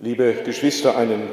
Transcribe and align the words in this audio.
Liebe 0.00 0.32
Geschwister, 0.44 0.96
einen 0.96 1.28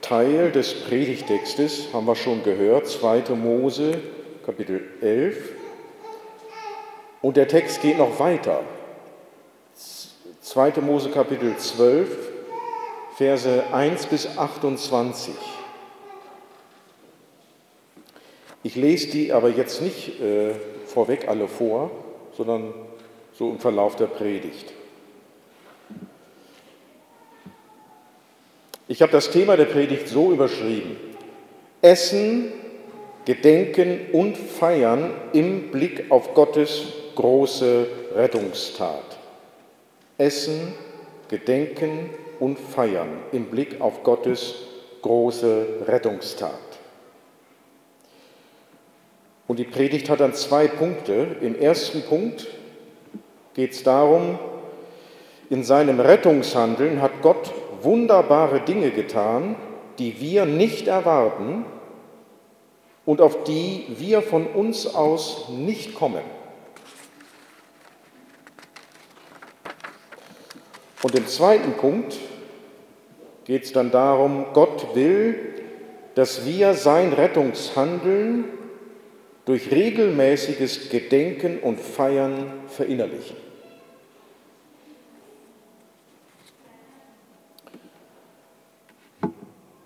Teil 0.00 0.52
des 0.52 0.74
Predigtextes 0.74 1.88
haben 1.92 2.06
wir 2.06 2.14
schon 2.14 2.44
gehört, 2.44 2.86
2. 2.86 3.34
Mose, 3.34 3.98
Kapitel 4.46 4.80
11. 5.00 5.36
Und 7.20 7.36
der 7.36 7.48
Text 7.48 7.82
geht 7.82 7.98
noch 7.98 8.20
weiter. 8.20 8.60
2. 10.40 10.74
Mose, 10.82 11.10
Kapitel 11.10 11.56
12, 11.56 12.08
Verse 13.16 13.64
1 13.72 14.06
bis 14.06 14.38
28. 14.38 15.34
Ich 18.62 18.76
lese 18.76 19.10
die 19.10 19.32
aber 19.32 19.48
jetzt 19.48 19.82
nicht 19.82 20.20
äh, 20.20 20.54
vorweg 20.86 21.26
alle 21.26 21.48
vor, 21.48 21.90
sondern 22.36 22.72
so 23.32 23.50
im 23.50 23.58
Verlauf 23.58 23.96
der 23.96 24.06
Predigt. 24.06 24.74
Ich 28.90 29.02
habe 29.02 29.12
das 29.12 29.30
Thema 29.30 29.56
der 29.56 29.66
Predigt 29.66 30.08
so 30.08 30.32
überschrieben. 30.32 30.96
Essen, 31.80 32.50
Gedenken 33.24 34.00
und 34.12 34.36
Feiern 34.36 35.12
im 35.32 35.70
Blick 35.70 36.10
auf 36.10 36.34
Gottes 36.34 36.86
große 37.14 37.86
Rettungstat. 38.16 39.16
Essen, 40.18 40.74
Gedenken 41.28 42.10
und 42.40 42.58
Feiern 42.58 43.10
im 43.30 43.44
Blick 43.44 43.80
auf 43.80 44.02
Gottes 44.02 44.56
große 45.02 45.66
Rettungstat. 45.86 46.50
Und 49.46 49.60
die 49.60 49.64
Predigt 49.66 50.10
hat 50.10 50.18
dann 50.18 50.34
zwei 50.34 50.66
Punkte. 50.66 51.36
Im 51.40 51.56
ersten 51.56 52.02
Punkt 52.02 52.48
geht 53.54 53.70
es 53.70 53.84
darum, 53.84 54.36
in 55.48 55.62
seinem 55.62 56.00
Rettungshandeln 56.00 57.00
hat 57.00 57.22
Gott 57.22 57.52
wunderbare 57.82 58.60
Dinge 58.60 58.90
getan, 58.90 59.56
die 59.98 60.20
wir 60.20 60.46
nicht 60.46 60.88
erwarten 60.88 61.64
und 63.04 63.20
auf 63.20 63.44
die 63.44 63.86
wir 63.98 64.22
von 64.22 64.46
uns 64.46 64.86
aus 64.94 65.48
nicht 65.50 65.94
kommen. 65.94 66.22
Und 71.02 71.14
im 71.14 71.26
zweiten 71.26 71.72
Punkt 71.72 72.16
geht 73.44 73.64
es 73.64 73.72
dann 73.72 73.90
darum, 73.90 74.46
Gott 74.52 74.94
will, 74.94 75.54
dass 76.14 76.44
wir 76.44 76.74
sein 76.74 77.12
Rettungshandeln 77.12 78.44
durch 79.46 79.70
regelmäßiges 79.70 80.90
Gedenken 80.90 81.58
und 81.58 81.80
Feiern 81.80 82.52
verinnerlichen. 82.68 83.36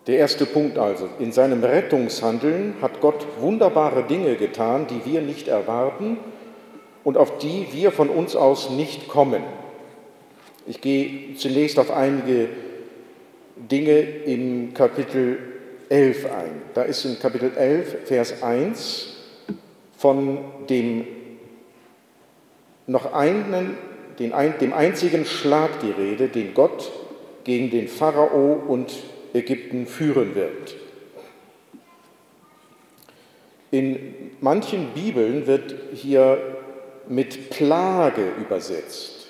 Der 0.06 0.18
erste 0.18 0.44
Punkt 0.44 0.76
also. 0.76 1.08
In 1.18 1.32
seinem 1.32 1.64
Rettungshandeln 1.64 2.74
hat 2.82 3.00
Gott 3.00 3.26
wunderbare 3.40 4.02
Dinge 4.02 4.34
getan, 4.36 4.86
die 4.86 5.10
wir 5.10 5.22
nicht 5.22 5.48
erwarten 5.48 6.18
und 7.04 7.16
auf 7.16 7.38
die 7.38 7.68
wir 7.72 7.90
von 7.90 8.10
uns 8.10 8.36
aus 8.36 8.70
nicht 8.70 9.08
kommen. 9.08 9.42
Ich 10.66 10.80
gehe 10.80 11.36
zunächst 11.36 11.78
auf 11.78 11.90
einige 11.90 12.48
Dinge 13.56 14.00
im 14.00 14.74
Kapitel 14.74 15.38
11 15.88 16.26
ein. 16.26 16.62
Da 16.74 16.82
ist 16.82 17.04
in 17.04 17.18
Kapitel 17.18 17.52
11, 17.56 18.06
Vers 18.06 18.42
1 18.42 19.16
von 19.96 20.38
dem 20.68 21.06
noch 22.86 23.14
einen, 23.14 23.78
den, 24.18 24.32
dem 24.60 24.72
einzigen 24.74 25.24
Schlag 25.24 25.80
die 25.80 25.90
Rede, 25.90 26.28
den 26.28 26.52
Gott 26.52 26.92
gegen 27.44 27.70
den 27.70 27.88
Pharao 27.88 28.62
und 28.66 28.92
Ägypten 29.34 29.86
führen 29.86 30.34
wird. 30.34 30.76
In 33.70 34.30
manchen 34.40 34.90
Bibeln 34.94 35.46
wird 35.48 35.74
hier 35.94 36.38
mit 37.08 37.50
Plage 37.50 38.30
übersetzt. 38.40 39.26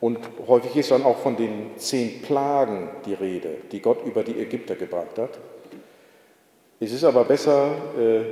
Und 0.00 0.18
häufig 0.46 0.76
ist 0.76 0.90
dann 0.90 1.02
auch 1.02 1.16
von 1.16 1.34
den 1.34 1.78
zehn 1.78 2.20
Plagen 2.20 2.90
die 3.06 3.14
Rede, 3.14 3.56
die 3.72 3.80
Gott 3.80 4.04
über 4.04 4.22
die 4.22 4.38
Ägypter 4.38 4.74
gebracht 4.74 5.16
hat. 5.16 5.38
Es 6.78 6.92
ist 6.92 7.04
aber 7.04 7.24
besser, 7.24 7.70
äh, 7.98 8.24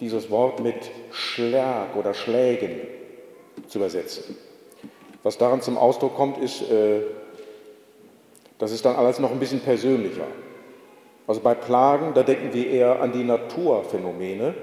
dieses 0.00 0.28
Wort 0.30 0.58
mit 0.58 0.90
Schlag 1.12 1.94
oder 1.94 2.12
Schlägen 2.12 2.97
zu 3.66 3.78
übersetzen. 3.78 4.36
Was 5.22 5.38
daran 5.38 5.60
zum 5.62 5.76
Ausdruck 5.76 6.16
kommt, 6.16 6.38
ist, 6.38 6.62
äh, 6.62 7.02
das 8.58 8.72
ist 8.72 8.84
dann 8.84 8.96
alles 8.96 9.18
noch 9.18 9.30
ein 9.30 9.38
bisschen 9.38 9.60
persönlicher. 9.60 10.26
Also 11.26 11.40
bei 11.40 11.54
Plagen, 11.54 12.14
da 12.14 12.22
denken 12.22 12.54
wir 12.54 12.70
eher 12.70 13.00
an 13.00 13.12
die 13.12 13.24
Naturphänomene, 13.24 14.54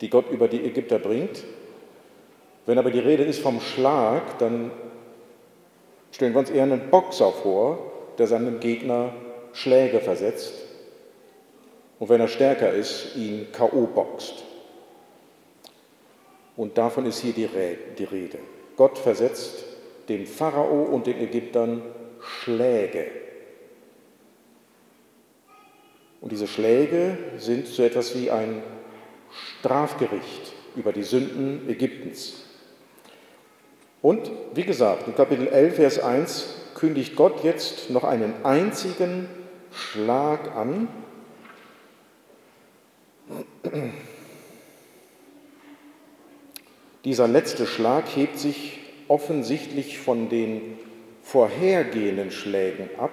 die 0.00 0.10
Gott 0.10 0.30
über 0.30 0.48
die 0.48 0.64
Ägypter 0.64 0.98
bringt. 0.98 1.44
Wenn 2.66 2.78
aber 2.78 2.90
die 2.90 2.98
Rede 2.98 3.24
ist 3.24 3.40
vom 3.40 3.60
Schlag, 3.60 4.38
dann 4.38 4.70
stellen 6.10 6.32
wir 6.32 6.40
uns 6.40 6.50
eher 6.50 6.64
einen 6.64 6.90
Boxer 6.90 7.30
vor, 7.30 7.78
der 8.18 8.26
seinem 8.26 8.58
Gegner 8.60 9.12
Schläge 9.52 10.00
versetzt 10.00 10.64
und 11.98 12.08
wenn 12.08 12.20
er 12.20 12.28
stärker 12.28 12.70
ist, 12.70 13.16
ihn 13.16 13.46
K.O. 13.52 13.86
boxt. 13.86 14.44
Und 16.56 16.78
davon 16.78 17.06
ist 17.06 17.20
hier 17.20 17.32
die 17.32 18.04
Rede. 18.04 18.38
Gott 18.76 18.98
versetzt 18.98 19.64
dem 20.08 20.26
Pharao 20.26 20.84
und 20.84 21.06
den 21.06 21.18
Ägyptern 21.18 21.82
Schläge. 22.20 23.06
Und 26.20 26.32
diese 26.32 26.46
Schläge 26.46 27.18
sind 27.38 27.66
so 27.66 27.82
etwas 27.82 28.14
wie 28.14 28.30
ein 28.30 28.62
Strafgericht 29.60 30.52
über 30.76 30.92
die 30.92 31.02
Sünden 31.02 31.68
Ägyptens. 31.68 32.44
Und 34.00 34.30
wie 34.54 34.64
gesagt, 34.64 35.06
in 35.06 35.14
Kapitel 35.14 35.48
11, 35.48 35.76
Vers 35.76 35.98
1 35.98 36.54
kündigt 36.74 37.16
Gott 37.16 37.42
jetzt 37.44 37.90
noch 37.90 38.04
einen 38.04 38.44
einzigen 38.44 39.28
Schlag 39.72 40.54
an. 40.54 40.88
Dieser 47.04 47.28
letzte 47.28 47.66
Schlag 47.66 48.04
hebt 48.16 48.38
sich 48.38 48.78
offensichtlich 49.08 49.98
von 49.98 50.30
den 50.30 50.78
vorhergehenden 51.22 52.30
Schlägen 52.30 52.88
ab. 52.98 53.12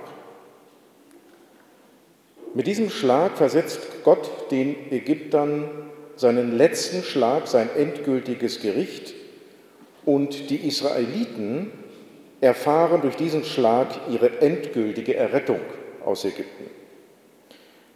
Mit 2.53 2.67
diesem 2.67 2.89
Schlag 2.89 3.37
versetzt 3.37 4.03
Gott 4.03 4.51
den 4.51 4.75
Ägyptern 4.91 5.69
seinen 6.15 6.57
letzten 6.57 7.03
Schlag, 7.03 7.47
sein 7.47 7.69
endgültiges 7.75 8.61
Gericht 8.61 9.13
und 10.05 10.49
die 10.49 10.67
Israeliten 10.67 11.71
erfahren 12.41 13.01
durch 13.01 13.15
diesen 13.15 13.43
Schlag 13.43 13.87
ihre 14.09 14.41
endgültige 14.41 15.15
Errettung 15.15 15.59
aus 16.05 16.25
Ägypten. 16.25 16.65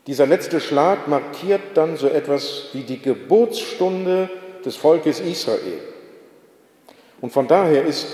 Dieser 0.07 0.27
letzte 0.27 0.59
Schlag 0.59 1.07
markiert 1.07 1.61
dann 1.73 1.97
so 1.97 2.07
etwas 2.07 2.69
wie 2.73 2.83
die 2.83 3.01
Geburtsstunde 3.01 4.29
des 4.65 4.75
Volkes 4.75 5.19
Israel. 5.19 5.79
Und 7.21 7.31
von 7.31 7.47
daher 7.47 7.85
ist 7.85 8.07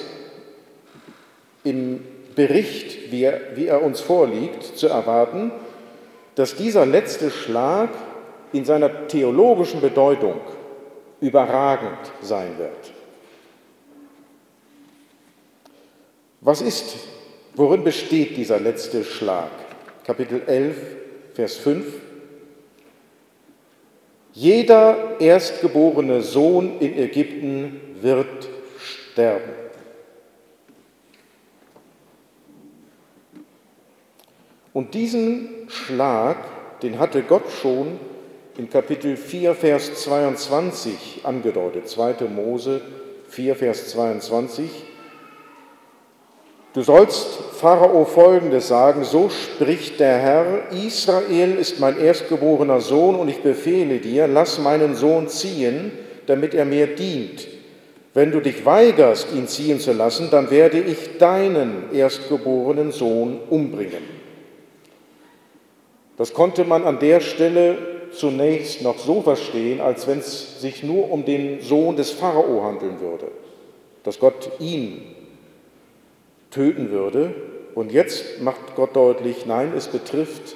im 1.64 2.04
Bericht, 2.36 3.12
wie 3.12 3.24
er, 3.24 3.56
wie 3.56 3.68
er 3.68 3.82
uns 3.82 4.02
vorliegt, 4.02 4.64
zu 4.64 4.88
erwarten, 4.88 5.52
dass 6.36 6.56
dieser 6.56 6.86
letzte 6.86 7.32
Schlag 7.32 7.90
in 8.54 8.66
seiner 8.66 9.08
theologischen 9.08 9.82
Bedeutung 9.82 10.40
überragend 11.20 12.12
sein 12.22 12.58
wird. 12.58 12.92
Was 16.42 16.62
ist, 16.62 16.96
worin 17.54 17.84
besteht 17.84 18.36
dieser 18.36 18.60
letzte 18.60 19.04
Schlag? 19.04 19.52
Kapitel 20.06 20.42
11, 20.48 20.76
Vers 21.36 21.58
5 21.58 21.86
jeder 24.34 25.20
erstgeborene 25.20 26.22
Sohn 26.22 26.80
in 26.80 26.98
Ägypten 26.98 27.82
wird 28.02 28.48
sterben. 28.80 29.52
Und 34.74 34.94
diesen 34.94 35.68
Schlag, 35.68 36.38
den 36.82 36.98
hatte 36.98 37.24
Gott 37.24 37.50
schon 37.62 38.00
in 38.58 38.70
Kapitel 38.70 39.18
4, 39.18 39.54
Vers 39.54 40.04
22 40.04 41.22
angedeutet. 41.24 41.90
2. 41.90 42.26
Mose 42.30 42.82
4, 43.28 43.56
Vers 43.56 43.90
22. 43.90 44.70
Du 46.74 46.82
sollst 46.84 47.28
Pharao 47.60 48.06
folgendes 48.06 48.70
sagen, 48.70 49.04
so 49.04 49.30
spricht 49.30 50.00
der 50.00 50.18
Herr, 50.18 50.72
Israel 50.72 51.58
ist 51.58 51.82
mein 51.82 52.00
erstgeborener 52.00 52.80
Sohn 52.80 53.16
und 53.16 53.28
ich 53.28 53.42
befehle 53.42 54.00
dir, 54.00 54.28
lass 54.28 54.58
meinen 54.58 54.96
Sohn 54.96 55.28
ziehen, 55.28 55.92
damit 56.28 56.54
er 56.54 56.64
mir 56.64 56.88
dient. 56.88 57.46
Wenn 58.14 58.32
du 58.32 58.40
dich 58.40 58.66
weigerst, 58.66 59.34
ihn 59.34 59.48
ziehen 59.48 59.80
zu 59.80 59.92
lassen, 59.92 60.30
dann 60.32 60.50
werde 60.50 60.80
ich 60.80 61.18
deinen 61.18 61.94
erstgeborenen 61.94 62.94
Sohn 62.94 63.40
umbringen. 63.50 64.22
Das 66.18 66.34
konnte 66.34 66.64
man 66.64 66.86
an 66.86 67.00
der 67.00 67.20
Stelle 67.20 67.78
zunächst 68.14 68.82
noch 68.82 68.98
so 68.98 69.22
verstehen, 69.22 69.82
als 69.82 70.08
wenn 70.08 70.20
es 70.20 70.62
sich 70.62 70.84
nur 70.84 71.12
um 71.12 71.26
den 71.26 71.62
Sohn 71.62 71.98
des 71.98 72.12
Pharao 72.12 72.64
handeln 72.64 73.02
würde, 73.02 73.28
dass 74.04 74.20
Gott 74.20 74.52
ihn 74.60 75.16
töten 76.52 76.92
würde. 76.92 77.34
Und 77.74 77.92
jetzt 77.92 78.42
macht 78.42 78.76
Gott 78.76 78.96
deutlich, 78.96 79.46
nein, 79.46 79.74
es 79.76 79.88
betrifft, 79.88 80.56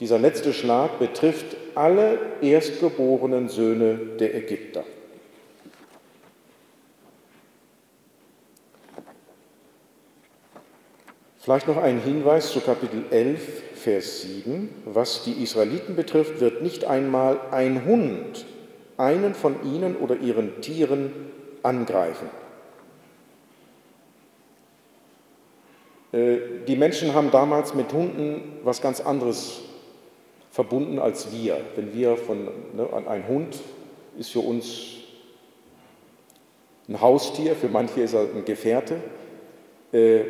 dieser 0.00 0.18
letzte 0.18 0.52
Schlag 0.52 0.98
betrifft 0.98 1.56
alle 1.74 2.18
erstgeborenen 2.42 3.48
Söhne 3.48 3.98
der 4.18 4.34
Ägypter. 4.34 4.84
Vielleicht 11.38 11.68
noch 11.68 11.76
ein 11.76 12.00
Hinweis 12.00 12.50
zu 12.50 12.60
Kapitel 12.60 13.04
11, 13.10 13.62
Vers 13.76 14.22
7. 14.22 14.68
Was 14.84 15.22
die 15.22 15.42
Israeliten 15.44 15.94
betrifft, 15.94 16.40
wird 16.40 16.60
nicht 16.60 16.84
einmal 16.84 17.38
ein 17.52 17.84
Hund 17.84 18.44
einen 18.96 19.34
von 19.34 19.54
ihnen 19.62 19.96
oder 19.96 20.16
ihren 20.16 20.60
Tieren 20.60 21.12
angreifen. 21.62 22.28
Die 26.16 26.76
Menschen 26.76 27.14
haben 27.14 27.30
damals 27.30 27.74
mit 27.74 27.92
Hunden 27.92 28.58
was 28.64 28.80
ganz 28.80 29.00
anderes 29.00 29.62
verbunden 30.50 30.98
als 30.98 31.32
wir. 31.32 31.58
Wenn 31.74 31.92
wir 31.92 32.16
von, 32.16 32.48
ne, 32.74 32.88
ein 33.06 33.28
Hund 33.28 33.58
ist 34.18 34.30
für 34.30 34.40
uns 34.40 34.96
ein 36.88 37.00
Haustier, 37.00 37.54
für 37.54 37.68
manche 37.68 38.00
ist 38.00 38.14
er 38.14 38.22
ein 38.22 38.44
Gefährte. 38.44 38.96
Äh, 39.92 40.20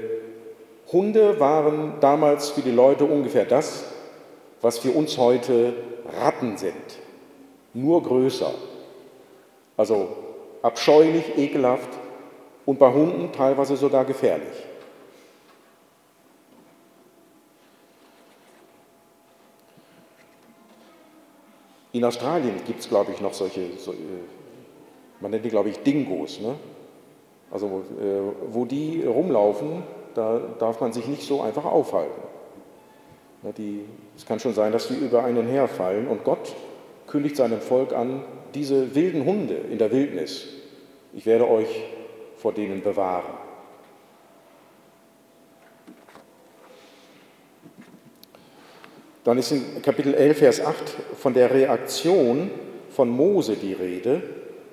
Hunde 0.91 1.39
waren 1.39 1.95
damals 2.01 2.51
für 2.51 2.63
die 2.63 2.71
Leute 2.71 3.05
ungefähr 3.05 3.45
das, 3.45 3.85
was 4.61 4.79
für 4.79 4.91
uns 4.91 5.19
heute 5.19 5.75
Ratten 6.21 6.57
sind, 6.57 6.75
nur 7.75 8.03
größer. 8.03 8.53
Also 9.77 10.09
abscheulich, 10.63 11.37
ekelhaft 11.37 11.91
und 12.65 12.79
bei 12.79 12.93
Hunden 12.93 13.31
teilweise 13.33 13.77
sogar 13.77 14.05
gefährlich. 14.05 14.67
In 21.97 22.05
Australien 22.05 22.57
gibt 22.67 22.81
es, 22.81 22.91
glaube 22.91 23.13
ich, 23.13 23.23
noch 23.23 23.33
solche, 23.33 23.71
so, 23.79 23.93
äh, 23.93 23.95
man 25.19 25.31
nennt 25.31 25.47
die, 25.47 25.49
glaube 25.49 25.71
ich, 25.71 25.79
Dingos. 25.79 26.41
Ne? 26.41 26.55
Also 27.51 27.85
äh, 27.99 28.53
wo 28.53 28.67
die 28.67 29.03
rumlaufen, 29.03 29.83
da 30.15 30.39
darf 30.59 30.79
man 30.83 30.93
sich 30.93 31.07
nicht 31.07 31.23
so 31.23 31.41
einfach 31.41 31.65
aufhalten. 31.65 32.21
Die, 33.57 33.87
es 34.15 34.27
kann 34.27 34.41
schon 34.41 34.53
sein, 34.53 34.73
dass 34.73 34.89
die 34.89 34.95
über 34.95 35.25
einen 35.25 35.47
herfallen 35.47 36.07
und 36.09 36.23
Gott 36.23 36.55
kündigt 37.07 37.37
seinem 37.37 37.63
Volk 37.63 37.95
an, 37.95 38.25
diese 38.55 38.95
wilden 38.95 39.25
Hunde 39.25 39.55
in 39.55 39.79
der 39.79 39.91
Wildnis, 39.91 40.49
ich 41.15 41.25
werde 41.25 41.49
euch 41.49 41.83
vor 42.37 42.53
denen 42.53 42.83
bewahren. 42.83 43.46
Dann 49.27 49.39
ist 49.39 49.51
in 49.51 49.83
Kapitel 49.83 50.15
11, 50.15 50.39
Vers 50.39 50.65
8 50.65 50.77
von 51.19 51.35
der 51.35 51.53
Reaktion 51.53 52.49
von 52.91 53.09
Mose 53.09 53.57
die 53.57 53.73
Rede. 53.73 54.23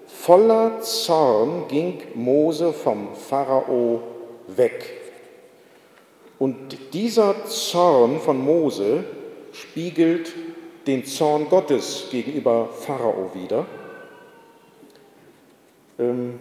Voller 0.06 0.80
Zorn 0.82 1.68
ging 1.70 2.04
Mose 2.14 2.72
vom 2.72 3.16
Pharao 3.16 4.04
weg. 4.46 4.92
Und 6.38 6.78
dieser 6.94 7.46
Zorn 7.46 8.20
von 8.20 8.46
Mose 8.46 9.06
spiegelt 9.54 10.32
den 10.86 11.04
Zorn 11.04 11.50
Gottes 11.50 12.10
gegenüber 12.12 12.70
Pharao 12.80 13.32
wider. 13.34 13.66
Ähm, 15.98 16.40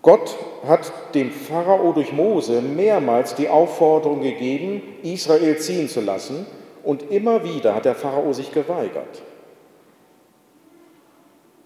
Gott 0.00 0.38
hat 0.66 1.14
dem 1.14 1.32
Pharao 1.32 1.92
durch 1.92 2.14
Mose 2.14 2.62
mehrmals 2.62 3.34
die 3.34 3.50
Aufforderung 3.50 4.22
gegeben, 4.22 4.80
Israel 5.02 5.58
ziehen 5.58 5.90
zu 5.90 6.00
lassen, 6.00 6.46
und 6.82 7.10
immer 7.10 7.44
wieder 7.44 7.74
hat 7.74 7.84
der 7.84 7.94
Pharao 7.94 8.32
sich 8.32 8.52
geweigert. 8.52 9.22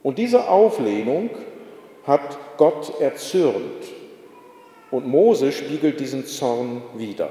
Und 0.02 0.18
diese 0.18 0.48
Auflehnung 0.48 1.30
hat 2.06 2.38
Gott 2.56 3.00
erzürnt. 3.00 3.84
Und 4.90 5.06
Mose 5.06 5.52
spiegelt 5.52 6.00
diesen 6.00 6.26
Zorn 6.26 6.82
wider. 6.94 7.30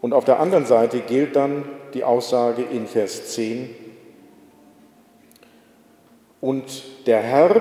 Und 0.00 0.14
auf 0.14 0.24
der 0.24 0.40
anderen 0.40 0.64
Seite 0.64 1.00
gilt 1.00 1.36
dann 1.36 1.64
die 1.92 2.04
Aussage 2.04 2.62
in 2.62 2.86
Vers 2.86 3.32
10, 3.34 3.74
und 6.40 7.06
der 7.06 7.20
Herr 7.20 7.60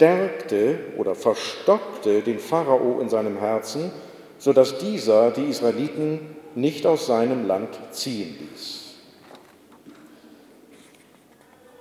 stärkte 0.00 0.78
oder 0.96 1.14
verstockte 1.14 2.22
den 2.22 2.38
Pharao 2.38 3.00
in 3.00 3.10
seinem 3.10 3.36
Herzen, 3.36 3.90
sodass 4.38 4.78
dieser 4.78 5.30
die 5.30 5.44
Israeliten 5.44 6.36
nicht 6.54 6.86
aus 6.86 7.06
seinem 7.06 7.46
Land 7.46 7.68
ziehen 7.90 8.34
ließ. 8.40 8.94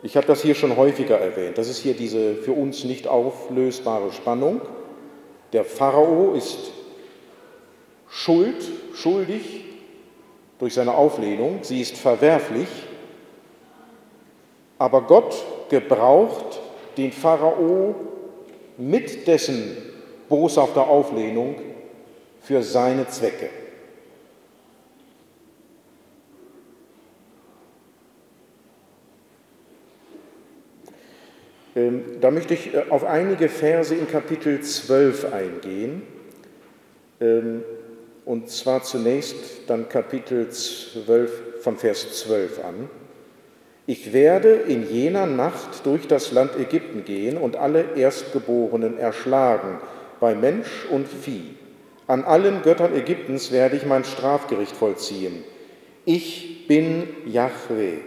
Ich 0.03 0.17
habe 0.17 0.27
das 0.27 0.41
hier 0.41 0.53
schon 0.53 0.75
häufiger 0.75 1.17
erwähnt. 1.17 1.57
Das 1.57 1.69
ist 1.69 1.77
hier 1.77 1.93
diese 1.93 2.35
für 2.35 2.51
uns 2.51 2.83
nicht 2.83 3.07
auflösbare 3.07 4.11
Spannung. 4.11 4.59
Der 5.53 5.63
Pharao 5.63 6.33
ist 6.33 6.71
schuld, 8.09 8.69
schuldig 8.95 9.63
durch 10.59 10.73
seine 10.73 10.93
Auflehnung, 10.93 11.59
sie 11.61 11.79
ist 11.79 11.95
verwerflich, 11.95 12.67
aber 14.77 15.03
Gott 15.03 15.41
gebraucht 15.69 16.59
den 16.97 17.11
Pharao 17.11 17.95
mit 18.77 19.27
dessen 19.27 19.77
boshafter 20.27 20.87
Auflehnung 20.87 21.55
für 22.41 22.63
seine 22.63 23.07
Zwecke. 23.07 23.49
Ähm, 31.75 32.03
da 32.19 32.31
möchte 32.31 32.53
ich 32.53 32.73
äh, 32.73 32.85
auf 32.89 33.03
einige 33.03 33.47
Verse 33.47 33.93
in 33.93 34.07
Kapitel 34.07 34.61
12 34.61 35.33
eingehen. 35.33 36.01
Ähm, 37.21 37.63
und 38.25 38.49
zwar 38.49 38.83
zunächst 38.83 39.35
dann 39.67 39.87
Kapitel 39.87 40.49
12 40.49 41.61
von 41.61 41.77
Vers 41.77 42.19
12 42.23 42.63
an. 42.63 42.89
Ich 43.89 44.13
werde 44.13 44.51
in 44.51 44.87
jener 44.87 45.25
Nacht 45.25 45.83
durch 45.83 46.07
das 46.07 46.31
Land 46.31 46.51
Ägypten 46.55 47.05
gehen 47.05 47.37
und 47.37 47.55
alle 47.55 47.95
Erstgeborenen 47.95 48.99
erschlagen, 48.99 49.79
bei 50.19 50.35
Mensch 50.35 50.85
und 50.91 51.07
Vieh. 51.07 51.55
An 52.05 52.23
allen 52.23 52.61
Göttern 52.61 52.95
Ägyptens 52.95 53.51
werde 53.51 53.77
ich 53.77 53.87
mein 53.87 54.03
Strafgericht 54.03 54.75
vollziehen. 54.75 55.43
Ich 56.05 56.67
bin 56.67 57.07
Yahweh. 57.25 57.97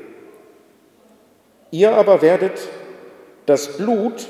Ihr 1.72 1.96
aber 1.96 2.22
werdet 2.22 2.68
das 3.46 3.76
Blut 3.76 4.28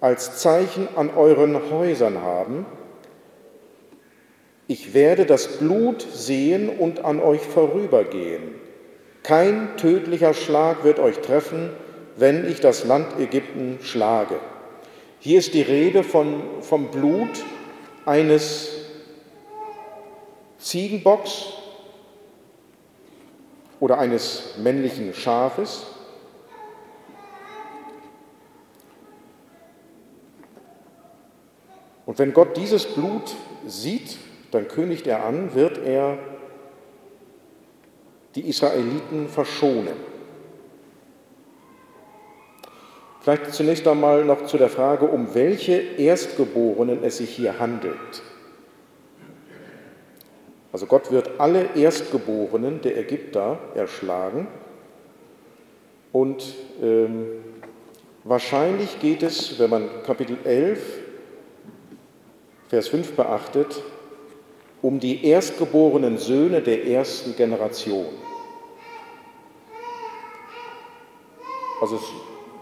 als 0.00 0.38
Zeichen 0.38 0.88
an 0.96 1.10
euren 1.14 1.60
Häusern 1.70 2.22
haben. 2.22 2.64
Ich 4.66 4.94
werde 4.94 5.26
das 5.26 5.58
Blut 5.58 6.00
sehen 6.00 6.70
und 6.70 7.04
an 7.04 7.20
euch 7.20 7.42
vorübergehen. 7.42 8.69
Kein 9.22 9.76
tödlicher 9.76 10.34
Schlag 10.34 10.82
wird 10.84 10.98
euch 10.98 11.18
treffen, 11.18 11.70
wenn 12.16 12.48
ich 12.48 12.60
das 12.60 12.84
Land 12.84 13.18
Ägypten 13.18 13.78
schlage. 13.82 14.40
Hier 15.18 15.38
ist 15.38 15.54
die 15.54 15.62
Rede 15.62 16.02
von, 16.02 16.42
vom 16.62 16.90
Blut 16.90 17.44
eines 18.06 18.70
Ziegenbocks 20.58 21.46
oder 23.78 23.98
eines 23.98 24.56
männlichen 24.58 25.12
Schafes. 25.14 25.86
Und 32.06 32.18
wenn 32.18 32.32
Gott 32.32 32.56
dieses 32.56 32.86
Blut 32.86 33.36
sieht, 33.66 34.16
dann 34.50 34.66
kündigt 34.68 35.06
er 35.06 35.24
an, 35.24 35.54
wird 35.54 35.78
er 35.78 36.18
die 38.34 38.48
Israeliten 38.48 39.28
verschonen. 39.28 40.10
Vielleicht 43.20 43.52
zunächst 43.52 43.86
einmal 43.86 44.24
noch 44.24 44.46
zu 44.46 44.56
der 44.56 44.70
Frage, 44.70 45.04
um 45.06 45.34
welche 45.34 45.74
Erstgeborenen 45.74 47.04
es 47.04 47.18
sich 47.18 47.30
hier 47.30 47.58
handelt. 47.58 48.22
Also 50.72 50.86
Gott 50.86 51.10
wird 51.10 51.38
alle 51.38 51.74
Erstgeborenen 51.74 52.80
der 52.80 52.96
Ägypter 52.96 53.58
erschlagen 53.74 54.46
und 56.12 56.54
ähm, 56.80 57.26
wahrscheinlich 58.24 59.00
geht 59.00 59.22
es, 59.22 59.58
wenn 59.58 59.70
man 59.70 59.88
Kapitel 60.04 60.38
11, 60.44 60.80
Vers 62.68 62.88
5 62.88 63.12
beachtet, 63.12 63.82
um 64.82 64.98
die 64.98 65.26
erstgeborenen 65.26 66.18
Söhne 66.18 66.60
der 66.60 66.86
ersten 66.86 67.36
Generation. 67.36 68.06
Also 71.80 71.96
es 71.96 72.02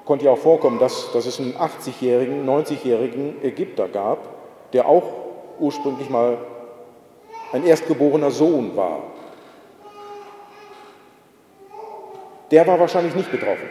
konnte 0.05 0.25
ja 0.25 0.33
auch 0.33 0.39
vorkommen, 0.39 0.79
dass, 0.79 1.13
dass 1.13 1.27
es 1.27 1.39
einen 1.39 1.55
80-jährigen, 1.55 2.49
90-jährigen 2.49 3.43
Ägypter 3.43 3.89
gab, 3.89 4.73
der 4.73 4.89
auch 4.89 5.05
ursprünglich 5.59 6.09
mal 6.09 6.39
ein 7.53 7.65
erstgeborener 7.65 8.31
Sohn 8.31 8.77
war. 8.77 9.03
Der 12.51 12.67
war 12.67 12.81
wahrscheinlich 12.81 13.15
nicht 13.15 13.31
betroffen, 13.31 13.69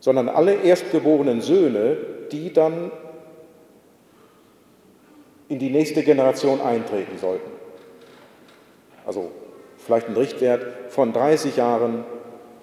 sondern 0.00 0.28
alle 0.28 0.54
erstgeborenen 0.54 1.40
Söhne, 1.40 1.96
die 2.32 2.52
dann 2.52 2.90
in 5.48 5.58
die 5.58 5.70
nächste 5.70 6.02
Generation 6.02 6.60
eintreten 6.60 7.18
sollten. 7.18 7.50
Also 9.06 9.30
vielleicht 9.78 10.08
ein 10.08 10.16
Richtwert 10.16 10.90
von 10.90 11.12
30 11.12 11.56
Jahren 11.56 12.04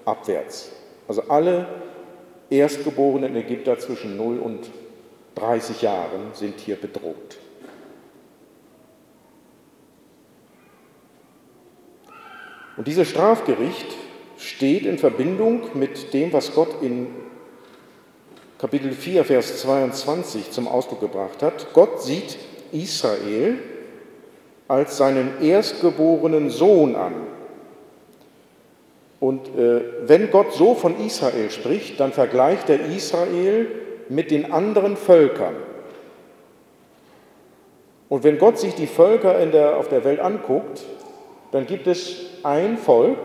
abwärts. 0.06 0.72
Also 1.08 1.24
alle 1.30 1.68
erstgeborenen 2.50 3.36
Ägypter 3.36 3.80
zwischen 3.80 4.18
0 4.18 4.40
und 4.40 4.70
30 5.36 5.82
Jahren 5.82 6.34
sind 6.34 6.60
hier 6.60 6.76
bedroht. 6.76 7.38
Und 12.76 12.88
dieses 12.88 13.08
Strafgericht 13.08 13.96
steht 14.38 14.86
in 14.86 14.98
Verbindung 14.98 15.62
mit 15.76 16.14
dem, 16.14 16.34
was 16.34 16.54
Gott 16.54 16.82
in 16.82 17.08
Kapitel 18.58 18.92
4, 18.92 19.26
Vers 19.26 19.60
22 19.60 20.52
zum 20.52 20.68
Ausdruck 20.68 21.02
gebracht 21.02 21.42
hat. 21.44 21.74
Gott 21.74 22.02
sieht 22.02 22.38
Israel 22.74 23.58
als 24.68 24.98
seinen 24.98 25.42
erstgeborenen 25.42 26.50
Sohn 26.50 26.96
an. 26.96 27.14
Und 29.20 29.48
äh, 29.58 29.82
wenn 30.06 30.32
Gott 30.32 30.54
so 30.54 30.76
von 30.76 31.00
Israel 31.00 31.50
spricht, 31.50 32.00
dann 32.00 32.12
vergleicht 32.12 32.70
er 32.70 32.86
Israel 32.86 33.68
mit 34.10 34.32
den 34.32 34.52
anderen 34.52 34.98
Völkern. 34.98 35.56
Und 38.10 38.24
wenn 38.24 38.38
Gott 38.38 38.60
sich 38.60 38.76
die 38.76 38.88
Völker 38.88 39.46
der, 39.46 39.78
auf 39.78 39.88
der 39.88 40.04
Welt 40.04 40.20
anguckt, 40.20 40.84
dann 41.52 41.66
gibt 41.66 41.88
es 41.88 42.18
ein 42.44 42.78
Volk, 42.78 43.18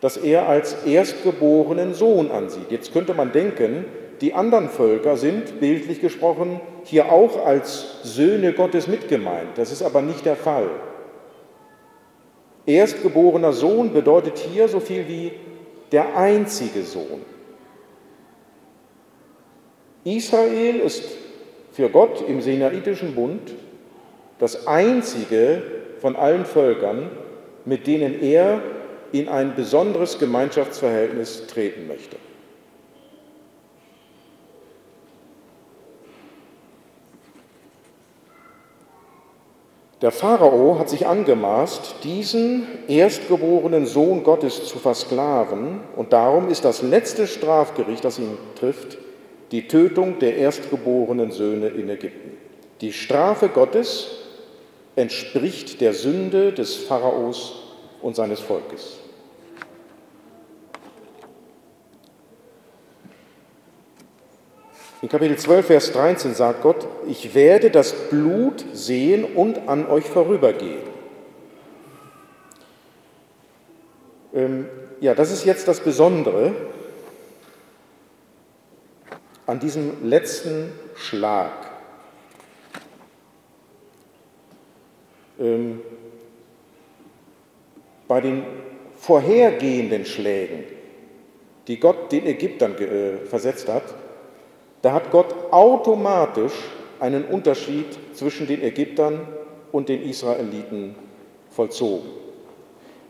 das 0.00 0.16
er 0.16 0.48
als 0.48 0.84
erstgeborenen 0.84 1.94
Sohn 1.94 2.30
ansieht. 2.30 2.70
Jetzt 2.70 2.92
könnte 2.92 3.14
man 3.14 3.32
denken, 3.32 3.86
die 4.20 4.34
anderen 4.34 4.68
Völker 4.68 5.16
sind, 5.16 5.60
bildlich 5.60 6.00
gesprochen, 6.00 6.60
hier 6.84 7.10
auch 7.10 7.44
als 7.44 8.02
Söhne 8.02 8.52
Gottes 8.52 8.86
mitgemeint. 8.86 9.56
Das 9.56 9.72
ist 9.72 9.82
aber 9.82 10.02
nicht 10.02 10.24
der 10.24 10.36
Fall. 10.36 10.70
Erstgeborener 12.66 13.52
Sohn 13.52 13.92
bedeutet 13.92 14.38
hier 14.38 14.68
so 14.68 14.80
viel 14.80 15.06
wie 15.08 15.32
der 15.92 16.16
einzige 16.16 16.82
Sohn. 16.82 17.22
Israel 20.04 20.80
ist 20.80 21.04
für 21.72 21.88
Gott 21.88 22.22
im 22.26 22.40
Senaitischen 22.40 23.14
Bund 23.14 23.52
das 24.38 24.66
einzige 24.66 25.62
von 26.00 26.16
allen 26.16 26.44
Völkern, 26.44 27.10
mit 27.64 27.86
denen 27.86 28.22
er 28.22 28.62
in 29.12 29.28
ein 29.28 29.54
besonderes 29.54 30.18
Gemeinschaftsverhältnis 30.18 31.46
treten 31.46 31.86
möchte. 31.86 32.16
Der 40.04 40.12
Pharao 40.12 40.78
hat 40.78 40.90
sich 40.90 41.06
angemaßt, 41.06 42.04
diesen 42.04 42.66
erstgeborenen 42.88 43.86
Sohn 43.86 44.22
Gottes 44.22 44.66
zu 44.66 44.78
versklaven, 44.78 45.80
und 45.96 46.12
darum 46.12 46.50
ist 46.50 46.66
das 46.66 46.82
letzte 46.82 47.26
Strafgericht, 47.26 48.04
das 48.04 48.18
ihn 48.18 48.36
trifft, 48.54 48.98
die 49.50 49.66
Tötung 49.66 50.18
der 50.18 50.36
erstgeborenen 50.36 51.30
Söhne 51.30 51.68
in 51.68 51.88
Ägypten. 51.88 52.36
Die 52.82 52.92
Strafe 52.92 53.48
Gottes 53.48 54.10
entspricht 54.94 55.80
der 55.80 55.94
Sünde 55.94 56.52
des 56.52 56.76
Pharaos 56.76 57.62
und 58.02 58.14
seines 58.14 58.40
Volkes. 58.40 58.98
In 65.04 65.10
Kapitel 65.10 65.36
12, 65.36 65.66
Vers 65.66 65.92
13 65.92 66.32
sagt 66.32 66.62
Gott, 66.62 66.88
ich 67.06 67.34
werde 67.34 67.70
das 67.70 67.92
Blut 68.08 68.64
sehen 68.72 69.26
und 69.26 69.68
an 69.68 69.86
euch 69.86 70.06
vorübergehen. 70.06 70.80
Ähm, 74.32 74.66
ja, 75.02 75.14
das 75.14 75.30
ist 75.30 75.44
jetzt 75.44 75.68
das 75.68 75.80
Besondere 75.80 76.54
an 79.44 79.60
diesem 79.60 80.08
letzten 80.08 80.72
Schlag. 80.94 81.52
Ähm, 85.38 85.82
bei 88.08 88.22
den 88.22 88.42
vorhergehenden 88.96 90.06
Schlägen, 90.06 90.64
die 91.68 91.78
Gott 91.78 92.10
den 92.10 92.24
Ägyptern 92.24 92.74
äh, 92.78 93.18
versetzt 93.26 93.68
hat, 93.68 93.82
da 94.84 94.92
hat 94.92 95.10
Gott 95.10 95.34
automatisch 95.50 96.52
einen 97.00 97.24
Unterschied 97.24 97.86
zwischen 98.12 98.46
den 98.46 98.62
Ägyptern 98.62 99.26
und 99.72 99.88
den 99.88 100.02
Israeliten 100.02 100.94
vollzogen. 101.48 102.10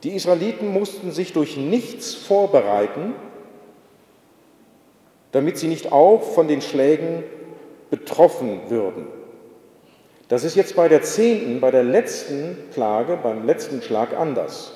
Die 0.05 0.15
Israeliten 0.15 0.69
mussten 0.69 1.11
sich 1.11 1.33
durch 1.33 1.57
nichts 1.57 2.15
vorbereiten, 2.15 3.17
damit 5.33 5.59
sie 5.59 5.67
nicht 5.67 5.91
auch 5.91 6.23
von 6.23 6.47
den 6.47 6.63
Schlägen 6.63 7.25
betroffen 7.91 8.61
würden. 8.69 9.09
Das 10.29 10.45
ist 10.45 10.55
jetzt 10.55 10.77
bei 10.77 10.89
der 10.89 11.03
zehnten, 11.03 11.59
bei 11.61 11.73
der 11.73 11.83
letzten 11.83 12.57
Klage, 12.73 13.19
beim 13.21 13.45
letzten 13.47 13.83
Schlag 13.83 14.17
anders. 14.17 14.75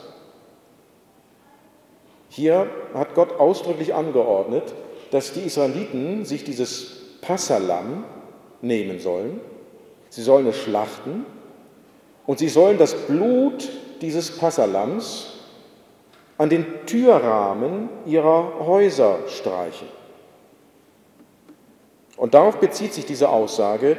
Hier 2.29 2.69
hat 2.93 3.15
Gott 3.15 3.39
ausdrücklich 3.39 3.95
angeordnet, 3.95 4.75
dass 5.11 5.33
die 5.33 5.41
Israeliten 5.41 6.25
sich 6.25 6.45
dieses 6.45 7.19
Passalam 7.21 8.05
nehmen 8.61 9.01
sollen. 9.01 9.41
Sie 10.11 10.23
sollen 10.23 10.47
es 10.47 10.57
schlachten 10.57 11.27
und 12.27 12.39
sie 12.39 12.49
sollen 12.49 12.79
das 12.79 12.95
Blut 12.95 13.69
dieses 14.01 14.31
Passalams 14.31 15.35
an 16.37 16.49
den 16.49 16.65
Türrahmen 16.87 17.89
ihrer 18.07 18.61
Häuser 18.61 19.19
streichen. 19.29 19.89
Und 22.17 22.35
darauf 22.35 22.59
bezieht 22.59 22.95
sich 22.95 23.07
diese 23.07 23.29
Aussage, 23.29 23.97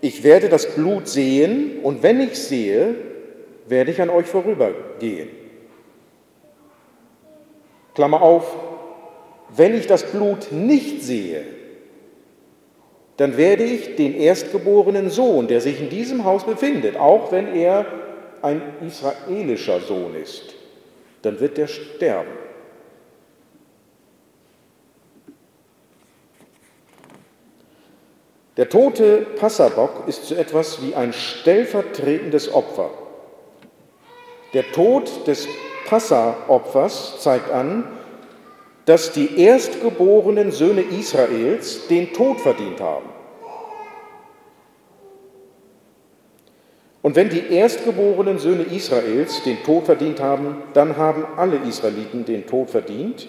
ich 0.00 0.22
werde 0.22 0.48
das 0.48 0.74
Blut 0.74 1.08
sehen 1.08 1.80
und 1.82 2.02
wenn 2.02 2.20
ich 2.20 2.38
sehe, 2.38 2.94
werde 3.66 3.90
ich 3.90 4.00
an 4.00 4.10
euch 4.10 4.26
vorübergehen. 4.26 5.30
Klammer 7.94 8.20
auf, 8.20 8.54
wenn 9.54 9.74
ich 9.74 9.86
das 9.86 10.04
Blut 10.04 10.52
nicht 10.52 11.02
sehe, 11.02 11.44
dann 13.16 13.36
werde 13.36 13.64
ich 13.64 13.96
den 13.96 14.14
erstgeborenen 14.14 15.08
Sohn, 15.08 15.48
der 15.48 15.60
sich 15.60 15.80
in 15.80 15.88
diesem 15.88 16.24
Haus 16.24 16.44
befindet, 16.44 16.96
auch 16.96 17.32
wenn 17.32 17.54
er 17.54 17.86
ein 18.42 18.60
israelischer 18.86 19.80
Sohn 19.80 20.14
ist, 20.14 20.54
dann 21.22 21.40
wird 21.40 21.58
er 21.58 21.68
sterben. 21.68 22.46
Der 28.56 28.70
tote 28.70 29.26
Passabock 29.38 30.08
ist 30.08 30.24
so 30.24 30.34
etwas 30.34 30.82
wie 30.82 30.94
ein 30.94 31.12
stellvertretendes 31.12 32.52
Opfer. 32.52 32.90
Der 34.54 34.72
Tod 34.72 35.26
des 35.26 35.46
Passaopfers 35.86 37.20
zeigt 37.20 37.50
an, 37.50 37.95
dass 38.86 39.12
die 39.12 39.38
erstgeborenen 39.40 40.52
Söhne 40.52 40.80
Israels 40.80 41.88
den 41.88 42.12
Tod 42.12 42.40
verdient 42.40 42.80
haben. 42.80 43.06
Und 47.02 47.14
wenn 47.14 47.28
die 47.28 47.52
erstgeborenen 47.52 48.38
Söhne 48.38 48.62
Israels 48.64 49.42
den 49.44 49.62
Tod 49.64 49.84
verdient 49.86 50.20
haben, 50.20 50.62
dann 50.72 50.96
haben 50.96 51.24
alle 51.36 51.56
Israeliten 51.68 52.24
den 52.24 52.46
Tod 52.46 52.70
verdient, 52.70 53.28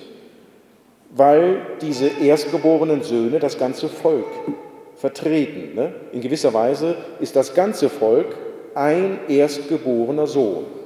weil 1.11 1.61
diese 1.81 2.07
erstgeborenen 2.07 3.03
Söhne 3.03 3.39
das 3.39 3.57
ganze 3.57 3.89
Volk 3.89 4.25
vertreten. 4.95 5.75
Ne? 5.75 5.93
In 6.11 6.21
gewisser 6.21 6.53
Weise 6.53 6.95
ist 7.19 7.35
das 7.35 7.53
ganze 7.53 7.89
Volk 7.89 8.35
ein 8.75 9.19
erstgeborener 9.27 10.27
Sohn. 10.27 10.76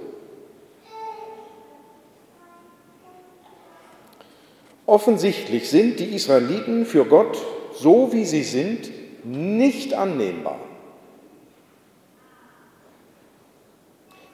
Offensichtlich 4.92 5.70
sind 5.70 6.02
die 6.02 6.14
Israeliten 6.14 6.86
für 6.86 7.06
Gott, 7.06 7.38
so 7.74 8.12
wie 8.12 8.26
sie 8.26 8.44
sind, 8.44 8.92
nicht 9.24 9.94
annehmbar. 9.94 10.60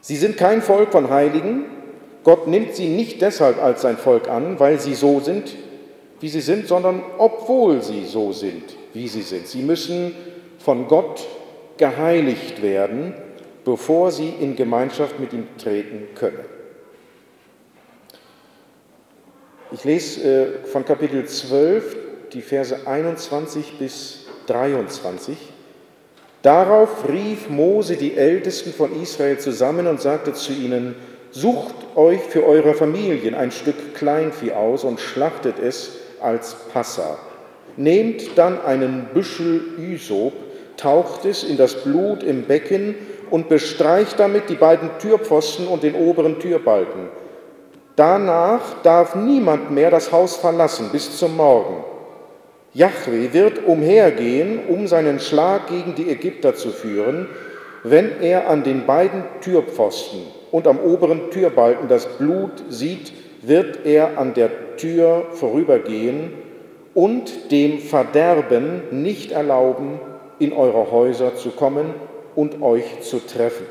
Sie 0.02 0.16
sind 0.16 0.36
kein 0.36 0.64
Volk 0.64 0.92
von 0.92 1.12
Heiligen. 1.12 1.66
Gott 2.24 2.48
nimmt 2.48 2.74
sie 2.74 2.88
nicht 2.88 3.22
deshalb 3.22 3.62
als 3.62 3.84
sein 3.84 3.98
Volk 3.98 4.30
an, 4.30 4.60
weil 4.60 4.80
sie 4.80 4.96
so 4.96 5.20
sind, 5.20 5.56
wie 6.22 6.30
sie 6.30 6.42
sind, 6.42 6.68
sondern 6.68 7.04
obwohl 7.20 7.84
sie 7.84 8.06
so 8.06 8.32
sind, 8.32 8.64
wie 8.94 9.08
sie 9.08 9.22
sind. 9.22 9.46
Sie 9.46 9.62
müssen 9.62 10.16
von 10.58 10.88
Gott 10.88 11.24
geheiligt 11.78 12.64
werden, 12.64 13.14
bevor 13.64 14.10
sie 14.10 14.34
in 14.42 14.56
Gemeinschaft 14.56 15.20
mit 15.20 15.34
ihm 15.34 15.46
treten 15.60 16.16
können. 16.16 16.57
Ich 19.72 19.84
lese 19.84 20.22
äh, 20.24 20.66
von 20.66 20.86
Kapitel 20.86 21.26
12 21.26 21.98
die 22.32 22.42
Verse 22.42 22.88
21 22.88 23.74
bis 23.78 24.26
23. 24.46 25.36
Darauf 26.42 27.10
rief 27.10 27.50
Mose 27.50 27.98
die 27.98 28.16
Ältesten 28.16 28.72
von 28.72 29.02
Israel 29.02 29.38
zusammen 29.40 29.88
und 29.88 30.00
sagte 30.00 30.32
zu 30.32 30.54
ihnen, 30.54 30.96
Sucht 31.32 31.76
euch 31.96 32.22
für 32.22 32.46
eure 32.46 32.74
Familien 32.74 33.36
ein 33.36 33.52
Stück 33.52 33.94
Kleinvieh 33.96 34.54
aus 34.54 34.86
und 34.86 35.02
schlachtet 35.02 35.56
es 35.60 35.98
als 36.22 36.56
Passa. 36.72 37.20
Nehmt 37.76 38.38
dann 38.38 38.62
einen 38.62 39.10
Büschel 39.14 39.62
Ysop, 39.78 40.34
taucht 40.78 41.26
es 41.26 41.44
in 41.44 41.58
das 41.58 41.84
Blut 41.84 42.24
im 42.24 42.44
Becken 42.44 42.96
und 43.30 43.50
bestreicht 43.50 44.18
damit 44.18 44.50
die 44.50 44.56
beiden 44.56 44.90
Türpfosten 45.00 45.68
und 45.68 45.84
den 45.84 45.96
oberen 45.96 46.40
Türbalken. 46.40 47.10
Danach 47.98 48.84
darf 48.84 49.16
niemand 49.16 49.72
mehr 49.72 49.90
das 49.90 50.12
Haus 50.12 50.36
verlassen 50.36 50.90
bis 50.92 51.18
zum 51.18 51.36
Morgen. 51.36 51.84
Jahwe 52.76 53.34
wird 53.34 53.66
umhergehen, 53.66 54.60
um 54.70 54.86
seinen 54.86 55.20
Schlag 55.20 55.66
gegen 55.66 55.96
die 55.96 56.12
Ägypter 56.12 56.54
zu 56.54 56.70
führen, 56.70 57.28
wenn 57.82 58.22
er 58.22 58.50
an 58.50 58.64
den 58.64 58.86
beiden 58.86 59.24
Türpfosten 59.42 60.20
und 60.52 60.68
am 60.68 60.78
oberen 60.78 61.32
Türbalken 61.32 61.88
das 61.88 62.06
Blut 62.20 62.52
sieht, 62.70 63.14
wird 63.42 63.84
er 63.84 64.20
an 64.20 64.36
der 64.36 64.78
Tür 64.78 65.26
vorübergehen 65.32 66.34
und 66.94 67.52
dem 67.52 67.80
Verderben 67.80 68.84
nicht 68.92 69.32
erlauben, 69.32 70.00
in 70.38 70.54
eure 70.54 70.92
Häuser 70.92 71.36
zu 71.36 71.50
kommen 71.50 71.96
und 72.36 72.62
euch 72.62 73.02
zu 73.02 73.26
treffen. 73.26 73.66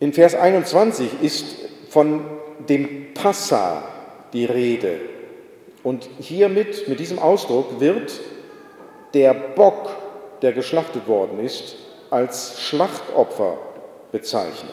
In 0.00 0.12
Vers 0.12 0.36
21 0.36 1.22
ist 1.22 1.56
von 1.88 2.24
dem 2.68 3.14
Passa 3.14 3.82
die 4.32 4.44
Rede. 4.44 5.00
Und 5.82 6.08
hiermit, 6.20 6.86
mit 6.88 7.00
diesem 7.00 7.18
Ausdruck, 7.18 7.80
wird 7.80 8.12
der 9.14 9.34
Bock, 9.34 9.90
der 10.42 10.52
geschlachtet 10.52 11.08
worden 11.08 11.40
ist, 11.40 11.76
als 12.10 12.60
Schlachtopfer 12.60 13.58
bezeichnet. 14.12 14.70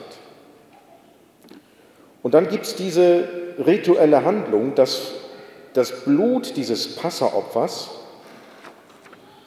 Und 2.22 2.34
dann 2.34 2.48
gibt 2.48 2.66
es 2.66 2.76
diese 2.76 3.28
rituelle 3.66 4.24
Handlung, 4.24 4.76
dass 4.76 5.14
das 5.74 6.04
Blut 6.06 6.56
dieses 6.56 6.96
Passaopfers 6.96 7.90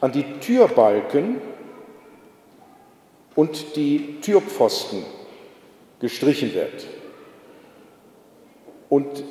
an 0.01 0.13
die 0.13 0.25
Türbalken 0.41 1.41
und 3.35 3.77
die 3.77 4.21
Türpfosten 4.21 5.05
gestrichen 6.01 6.55
wird. 6.55 6.87
Und 8.89 9.25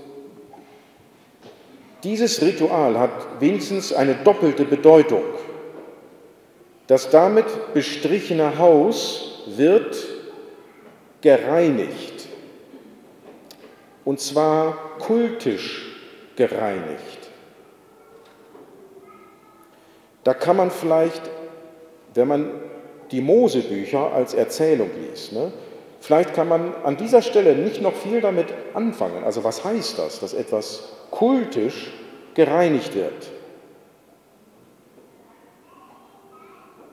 dieses 2.03 2.41
Ritual 2.41 2.97
hat 2.99 3.41
wenigstens 3.41 3.91
eine 3.91 4.15
doppelte 4.15 4.65
Bedeutung. 4.65 5.23
Das 6.87 7.09
damit 7.09 7.73
bestrichene 7.73 8.57
Haus 8.57 9.43
wird 9.47 9.97
gereinigt, 11.21 12.27
und 14.05 14.19
zwar 14.19 14.97
kultisch 14.99 15.85
gereinigt. 16.35 17.29
Da 20.23 20.33
kann 20.33 20.55
man 20.57 20.71
vielleicht, 20.71 21.21
wenn 22.13 22.27
man 22.27 22.51
die 23.11 23.21
Mosebücher 23.21 24.13
als 24.13 24.33
Erzählung 24.33 24.89
liest, 25.01 25.33
ne, 25.33 25.51
vielleicht 25.99 26.33
kann 26.33 26.47
man 26.47 26.73
an 26.83 26.97
dieser 26.97 27.21
Stelle 27.21 27.55
nicht 27.55 27.81
noch 27.81 27.93
viel 27.93 28.21
damit 28.21 28.47
anfangen. 28.73 29.23
Also 29.23 29.43
was 29.43 29.63
heißt 29.63 29.99
das, 29.99 30.19
dass 30.19 30.33
etwas 30.33 30.93
kultisch 31.11 31.91
gereinigt 32.33 32.95
wird? 32.95 33.31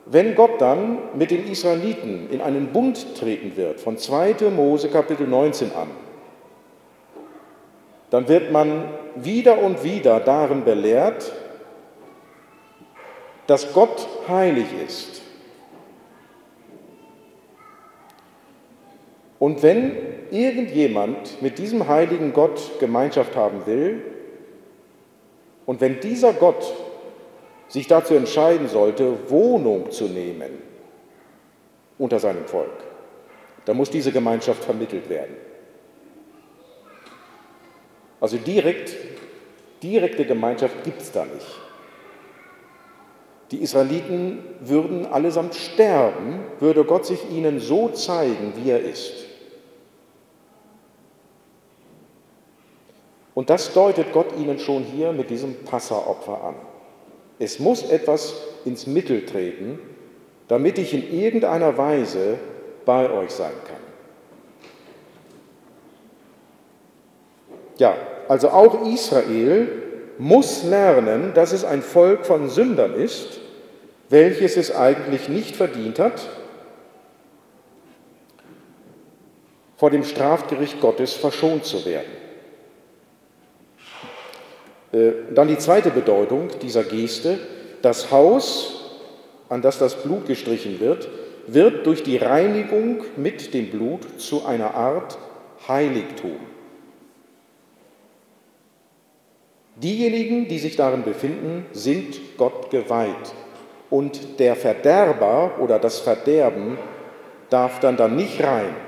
Wenn 0.07 0.35
Gott 0.35 0.61
dann 0.61 0.99
mit 1.17 1.31
den 1.31 1.47
Israeliten 1.47 2.29
in 2.29 2.41
einen 2.41 2.67
Bund 2.67 3.17
treten 3.17 3.57
wird, 3.57 3.79
von 3.79 3.97
2. 3.97 4.35
Mose 4.55 4.89
Kapitel 4.89 5.27
19 5.27 5.71
an, 5.73 5.89
dann 8.11 8.27
wird 8.27 8.51
man 8.51 8.85
wieder 9.15 9.57
und 9.59 9.83
wieder 9.83 10.19
darin 10.19 10.63
belehrt, 10.63 11.33
dass 13.47 13.73
Gott 13.73 14.07
heilig 14.27 14.67
ist. 14.85 15.14
Und 19.39 19.63
wenn 19.63 19.95
irgendjemand 20.31 21.41
mit 21.41 21.57
diesem 21.57 21.87
heiligen 21.87 22.33
Gott 22.33 22.79
Gemeinschaft 22.79 23.35
haben 23.35 23.65
will, 23.65 24.01
und 25.65 25.81
wenn 25.81 25.99
dieser 25.99 26.33
Gott 26.33 26.73
sich 27.67 27.87
dazu 27.87 28.13
entscheiden 28.13 28.67
sollte, 28.67 29.29
Wohnung 29.29 29.91
zu 29.91 30.05
nehmen 30.05 30.59
unter 31.97 32.19
seinem 32.19 32.45
Volk, 32.45 32.83
dann 33.65 33.77
muss 33.77 33.89
diese 33.89 34.11
Gemeinschaft 34.11 34.63
vermittelt 34.63 35.09
werden. 35.09 35.35
Also 38.21 38.37
direkt, 38.37 38.95
direkte 39.81 40.25
Gemeinschaft 40.25 40.83
gibt 40.83 41.01
es 41.01 41.11
da 41.11 41.25
nicht. 41.25 41.59
Die 43.51 43.61
Israeliten 43.61 44.39
würden 44.61 45.05
allesamt 45.05 45.55
sterben, 45.55 46.39
würde 46.59 46.83
Gott 46.83 47.05
sich 47.05 47.29
ihnen 47.31 47.59
so 47.59 47.89
zeigen, 47.89 48.53
wie 48.55 48.71
er 48.71 48.79
ist. 48.79 49.24
Und 53.35 53.49
das 53.49 53.73
deutet 53.73 54.13
Gott 54.13 54.27
ihnen 54.39 54.57
schon 54.57 54.83
hier 54.83 55.11
mit 55.11 55.29
diesem 55.29 55.55
Passaopfer 55.65 56.43
an. 56.43 56.55
Es 57.37 57.59
muss 57.59 57.83
etwas 57.83 58.33
ins 58.63 58.87
Mittel 58.87 59.25
treten, 59.25 59.77
damit 60.47 60.77
ich 60.77 60.93
in 60.93 61.13
irgendeiner 61.13 61.77
Weise 61.77 62.37
bei 62.85 63.11
euch 63.11 63.31
sein 63.31 63.51
kann. 63.67 63.75
Ja, 67.77 67.97
also 68.29 68.49
auch 68.49 68.87
Israel 68.87 69.67
muss 70.17 70.63
lernen, 70.63 71.33
dass 71.33 71.51
es 71.51 71.65
ein 71.65 71.81
Volk 71.81 72.25
von 72.25 72.49
Sündern 72.49 72.93
ist, 72.93 73.41
welches 74.09 74.55
es 74.55 74.73
eigentlich 74.73 75.27
nicht 75.27 75.57
verdient 75.57 75.99
hat, 75.99 76.21
vor 79.75 79.89
dem 79.89 80.05
Strafgericht 80.05 80.79
Gottes 80.79 81.13
verschont 81.13 81.65
zu 81.65 81.85
werden. 81.85 82.14
Äh, 84.95 85.33
dann 85.33 85.49
die 85.49 85.57
zweite 85.57 85.91
Bedeutung 85.91 86.47
dieser 86.61 86.83
Geste. 86.83 87.37
Das 87.81 88.11
Haus, 88.11 89.01
an 89.49 89.61
das 89.61 89.77
das 89.77 90.01
Blut 90.01 90.25
gestrichen 90.25 90.79
wird, 90.79 91.09
wird 91.47 91.85
durch 91.85 92.01
die 92.01 92.17
Reinigung 92.17 93.03
mit 93.17 93.53
dem 93.53 93.69
Blut 93.69 94.19
zu 94.19 94.45
einer 94.45 94.73
Art 94.73 95.17
Heiligtum. 95.67 96.37
Diejenigen, 99.75 100.47
die 100.47 100.59
sich 100.59 100.77
darin 100.77 101.03
befinden, 101.03 101.65
sind 101.73 102.37
Gott 102.37 102.69
geweiht. 102.69 103.33
Und 103.89 104.39
der 104.39 104.55
Verderber 104.55 105.59
oder 105.59 105.77
das 105.77 105.99
Verderben 105.99 106.77
darf 107.49 107.81
dann 107.81 107.97
da 107.97 108.07
nicht 108.07 108.41
rein. 108.41 108.84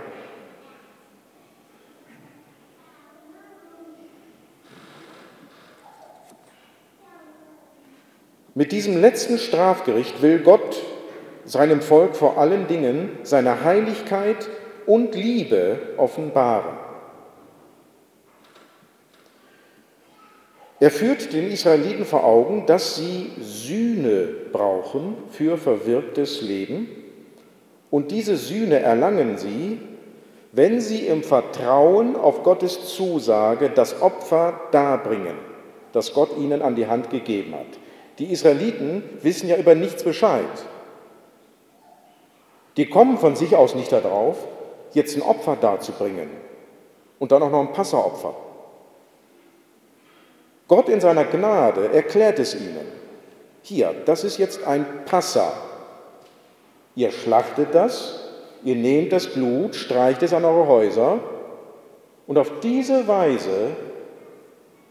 Mit 8.58 8.72
diesem 8.72 9.00
letzten 9.00 9.38
Strafgericht 9.38 10.24
will 10.24 10.40
Gott 10.40 10.82
seinem 11.46 11.80
Volk 11.80 12.16
vor 12.16 12.40
allen 12.40 12.66
Dingen 12.66 13.20
seine 13.22 13.64
Heiligkeit 13.64 14.50
und 14.88 15.14
Liebe 15.14 15.78
offenbaren. 15.98 16.76
Er 20.80 20.90
führt 20.90 21.34
den 21.34 21.52
Israeliten 21.52 22.04
vor 22.04 22.24
Augen, 22.24 22.66
dass 22.66 22.96
sie 22.96 23.30
Sühne 23.40 24.28
brauchen 24.52 25.14
für 25.30 25.60
verwirktes 25.60 26.42
Leben. 26.42 26.88
Und 27.92 28.10
diese 28.10 28.38
Sühne 28.38 28.80
erlangen 28.80 29.38
sie, 29.38 29.78
wenn 30.52 30.82
sie 30.82 31.06
im 31.06 31.22
Vertrauen 31.22 32.16
auf 32.16 32.42
Gottes 32.42 32.96
Zusage 32.96 33.70
das 33.70 34.02
Opfer 34.02 34.60
darbringen, 34.72 35.38
das 35.92 36.12
Gott 36.12 36.36
ihnen 36.40 36.64
an 36.64 36.76
die 36.76 36.88
Hand 36.88 37.12
gegeben 37.12 37.54
hat. 37.54 37.87
Die 38.20 38.32
Israeliten 38.32 39.04
wissen 39.22 39.48
ja 39.48 39.58
über 39.58 39.76
nichts 39.76 40.04
Bescheid. 40.04 40.46
Die 42.78 42.88
kommen 42.88 43.18
von 43.18 43.36
sich 43.36 43.56
aus 43.56 43.76
nicht 43.76 43.92
darauf, 43.92 44.38
jetzt 44.94 45.16
ein 45.16 45.22
Opfer 45.22 45.56
darzubringen 45.56 46.30
und 47.20 47.32
dann 47.32 47.44
auch 47.44 47.52
noch 47.52 47.62
ein 47.62 47.74
Passeropfer. 47.74 48.36
Gott 50.68 50.90
in 50.90 51.00
seiner 51.00 51.26
Gnade 51.26 51.94
erklärt 51.94 52.40
es 52.40 52.56
ihnen. 52.56 52.88
Hier, 53.62 53.94
das 54.06 54.24
ist 54.24 54.38
jetzt 54.38 54.66
ein 54.66 54.86
Passa. 55.06 55.54
Ihr 56.96 57.12
schlachtet 57.12 57.74
das, 57.74 58.20
ihr 58.64 58.76
nehmt 58.76 59.12
das 59.12 59.28
Blut, 59.28 59.76
streicht 59.76 60.24
es 60.24 60.34
an 60.34 60.46
eure 60.46 60.68
Häuser 60.68 61.20
und 62.26 62.38
auf 62.38 62.60
diese 62.62 63.08
Weise 63.08 63.76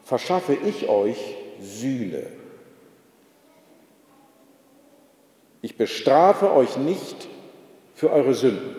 verschaffe 0.05 0.55
ich 0.55 0.89
euch 0.89 1.37
Sühne. 1.61 2.36
Ich 5.67 5.77
bestrafe 5.77 6.53
euch 6.53 6.77
nicht 6.77 7.27
für 7.97 8.13
eure 8.13 8.35
Sünden. 8.35 8.77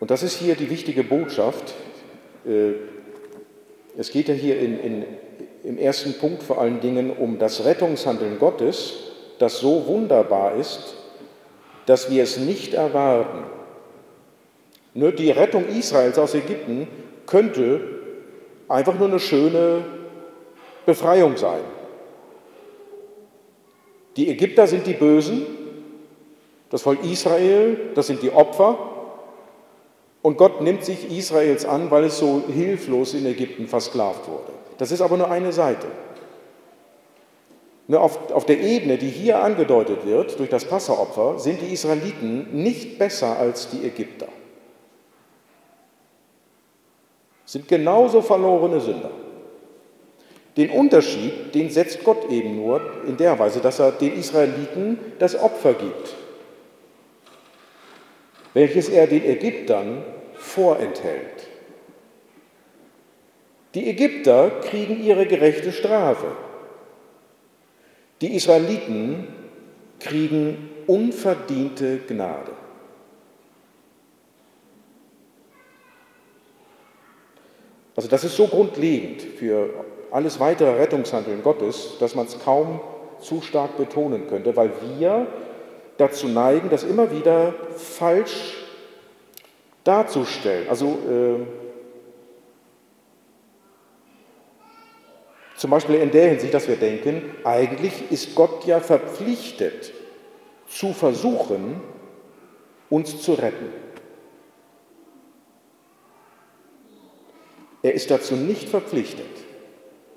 Und 0.00 0.10
das 0.10 0.22
ist 0.22 0.36
hier 0.36 0.54
die 0.54 0.68
wichtige 0.68 1.02
Botschaft, 1.02 1.72
äh, 2.46 2.72
es 3.96 4.10
geht 4.10 4.28
ja 4.28 4.34
hier 4.34 4.60
in, 4.60 4.78
in, 4.80 5.04
im 5.64 5.78
ersten 5.78 6.12
Punkt 6.12 6.42
vor 6.42 6.60
allen 6.60 6.82
Dingen 6.82 7.10
um 7.10 7.38
das 7.38 7.64
Rettungshandeln 7.64 8.38
Gottes, 8.38 8.96
das 9.38 9.58
so 9.58 9.86
wunderbar 9.86 10.56
ist, 10.56 10.96
dass 11.86 12.10
wir 12.10 12.22
es 12.22 12.36
nicht 12.36 12.74
erwarten. 12.74 13.44
Nur 14.92 15.12
die 15.12 15.30
Rettung 15.30 15.66
Israels 15.68 16.18
aus 16.18 16.34
Ägypten 16.34 16.86
könnte 17.24 17.80
einfach 18.68 18.98
nur 18.98 19.08
eine 19.08 19.20
schöne 19.20 19.86
Befreiung 20.84 21.38
sein. 21.38 21.79
Die 24.16 24.28
Ägypter 24.28 24.66
sind 24.66 24.86
die 24.86 24.94
Bösen, 24.94 25.46
das 26.70 26.82
Volk 26.82 27.04
Israel, 27.04 27.90
das 27.94 28.06
sind 28.06 28.22
die 28.22 28.30
Opfer, 28.30 28.78
und 30.22 30.36
Gott 30.36 30.60
nimmt 30.60 30.84
sich 30.84 31.10
Israels 31.16 31.64
an, 31.64 31.90
weil 31.90 32.04
es 32.04 32.18
so 32.18 32.42
hilflos 32.46 33.14
in 33.14 33.24
Ägypten 33.26 33.66
versklavt 33.66 34.28
wurde. 34.28 34.52
Das 34.78 34.92
ist 34.92 35.00
aber 35.00 35.16
nur 35.16 35.30
eine 35.30 35.52
Seite. 35.52 35.86
Nur 37.86 38.02
auf, 38.02 38.30
auf 38.30 38.44
der 38.46 38.60
Ebene, 38.60 38.98
die 38.98 39.08
hier 39.08 39.42
angedeutet 39.42 40.06
wird 40.06 40.38
durch 40.38 40.50
das 40.50 40.64
Passeropfer, 40.64 41.38
sind 41.38 41.60
die 41.60 41.72
Israeliten 41.72 42.62
nicht 42.62 42.98
besser 42.98 43.38
als 43.38 43.68
die 43.70 43.84
Ägypter. 43.84 44.28
Sind 47.46 47.66
genauso 47.66 48.22
verlorene 48.22 48.80
Sünder. 48.80 49.10
Den 50.56 50.70
Unterschied, 50.70 51.54
den 51.54 51.70
setzt 51.70 52.02
Gott 52.04 52.30
eben 52.30 52.56
nur 52.56 52.80
in 53.06 53.16
der 53.16 53.38
Weise, 53.38 53.60
dass 53.60 53.78
er 53.78 53.92
den 53.92 54.18
Israeliten 54.18 54.98
das 55.18 55.36
Opfer 55.36 55.74
gibt 55.74 56.14
welches 58.54 58.88
er 58.88 59.06
den 59.06 59.24
Ägyptern 59.24 60.02
vorenthält. 60.34 61.48
Die 63.74 63.88
Ägypter 63.88 64.50
kriegen 64.62 65.02
ihre 65.02 65.26
gerechte 65.26 65.72
Strafe. 65.72 66.32
Die 68.20 68.34
Israeliten 68.34 69.28
kriegen 70.00 70.70
unverdiente 70.86 71.98
Gnade. 71.98 72.52
Also 77.94 78.08
das 78.08 78.24
ist 78.24 78.36
so 78.36 78.48
grundlegend 78.48 79.22
für 79.22 79.84
alles 80.10 80.40
weitere 80.40 80.78
Rettungshandeln 80.78 81.42
Gottes, 81.42 81.96
dass 81.98 82.14
man 82.14 82.26
es 82.26 82.38
kaum 82.38 82.80
zu 83.20 83.40
stark 83.42 83.76
betonen 83.76 84.28
könnte, 84.28 84.56
weil 84.56 84.72
wir 84.96 85.26
dazu 85.96 86.28
neigen, 86.28 86.70
das 86.70 86.84
immer 86.84 87.10
wieder 87.10 87.54
falsch 87.76 88.64
darzustellen. 89.84 90.68
Also 90.68 90.86
äh, 90.86 91.46
zum 95.56 95.70
Beispiel 95.70 95.96
in 95.96 96.10
der 96.10 96.30
Hinsicht, 96.30 96.54
dass 96.54 96.68
wir 96.68 96.76
denken, 96.76 97.36
eigentlich 97.44 98.10
ist 98.10 98.34
Gott 98.34 98.64
ja 98.64 98.80
verpflichtet 98.80 99.92
zu 100.68 100.92
versuchen, 100.94 101.80
uns 102.88 103.20
zu 103.20 103.34
retten. 103.34 103.72
Er 107.82 107.94
ist 107.94 108.10
dazu 108.10 108.34
nicht 108.34 108.68
verpflichtet, 108.68 109.39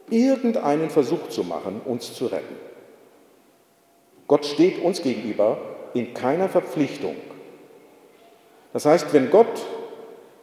irgendeinen 0.10 0.90
Versuch 0.90 1.30
zu 1.30 1.44
machen, 1.44 1.82
uns 1.86 2.14
zu 2.14 2.28
retten. 2.28 2.56
Gott 4.28 4.46
steht 4.46 4.82
uns 4.82 5.02
gegenüber 5.02 5.58
in 5.94 6.14
keiner 6.14 6.50
Verpflichtung. 6.50 7.16
Das 8.72 8.86
heißt, 8.86 9.14
wenn 9.14 9.30
Gott 9.30 9.62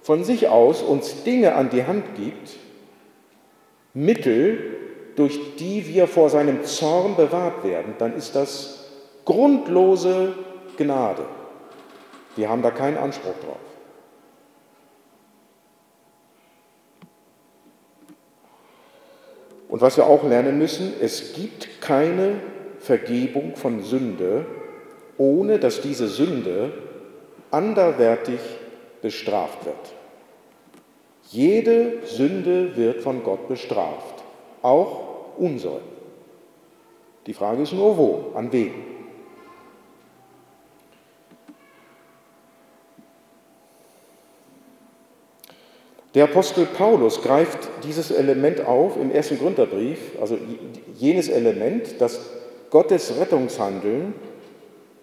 von 0.02 0.24
sich 0.24 0.48
aus 0.48 0.82
uns 0.82 1.24
Dinge 1.24 1.54
an 1.54 1.70
die 1.70 1.84
Hand 1.84 2.14
gibt, 2.14 2.56
Mittel, 3.92 4.76
durch 5.16 5.56
die 5.56 5.86
wir 5.88 6.06
vor 6.06 6.30
seinem 6.30 6.64
Zorn 6.64 7.16
bewahrt 7.16 7.64
werden, 7.64 7.94
dann 7.98 8.14
ist 8.16 8.36
das 8.36 8.90
grundlose 9.24 10.34
Gnade. 10.76 11.24
Wir 12.36 12.48
haben 12.48 12.62
da 12.62 12.70
keinen 12.70 12.96
Anspruch 12.96 13.34
drauf. 13.44 13.69
Und 19.70 19.80
was 19.80 19.96
wir 19.96 20.06
auch 20.06 20.24
lernen 20.24 20.58
müssen, 20.58 20.92
es 21.00 21.32
gibt 21.32 21.80
keine 21.80 22.40
Vergebung 22.80 23.54
von 23.54 23.82
Sünde, 23.82 24.44
ohne 25.16 25.60
dass 25.60 25.80
diese 25.80 26.08
Sünde 26.08 26.72
anderwertig 27.52 28.40
bestraft 29.00 29.64
wird. 29.64 29.94
Jede 31.28 32.04
Sünde 32.04 32.76
wird 32.76 33.00
von 33.00 33.22
Gott 33.22 33.46
bestraft, 33.46 34.24
auch 34.62 35.36
Unsoll. 35.38 35.82
Die 37.26 37.34
Frage 37.34 37.62
ist 37.62 37.72
nur 37.72 37.96
wo, 37.96 38.32
an 38.34 38.52
wen. 38.52 38.72
Der 46.14 46.24
Apostel 46.24 46.66
Paulus 46.66 47.22
greift 47.22 47.68
dieses 47.84 48.10
Element 48.10 48.66
auf 48.66 48.96
im 48.96 49.12
ersten 49.12 49.38
Gründerbrief, 49.38 49.98
also 50.20 50.36
jenes 50.96 51.28
Element, 51.28 52.00
das 52.00 52.20
Gottes 52.70 53.14
Rettungshandeln 53.18 54.14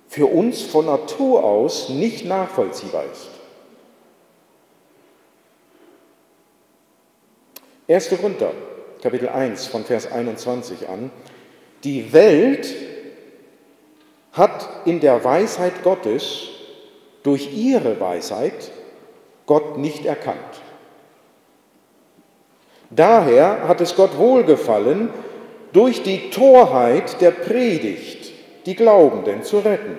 für 0.09 0.25
uns 0.25 0.63
von 0.63 0.85
Natur 0.85 1.43
aus 1.43 1.89
nicht 1.89 2.25
nachvollziehbar 2.25 3.05
ist. 3.11 3.29
1. 7.89 8.09
Korinther, 8.09 8.51
Kapitel 9.01 9.29
1 9.29 9.67
von 9.67 9.85
Vers 9.85 10.11
21 10.11 10.89
an. 10.89 11.09
Die 11.85 12.11
Welt 12.11 12.67
hat 14.33 14.67
in 14.85 14.99
der 14.99 15.23
Weisheit 15.23 15.83
Gottes 15.83 16.49
durch 17.23 17.53
ihre 17.53 17.97
Weisheit 17.99 18.71
Gott 19.45 19.77
nicht 19.77 20.05
erkannt. 20.05 20.61
Daher 22.89 23.67
hat 23.67 23.81
es 23.81 23.95
Gott 23.95 24.17
wohlgefallen, 24.17 25.09
durch 25.73 26.03
die 26.03 26.29
Torheit 26.29 27.19
der 27.21 27.31
Predigt 27.31 28.31
die 28.65 28.75
Glaubenden 28.75 29.43
zu 29.43 29.59
retten. 29.59 29.97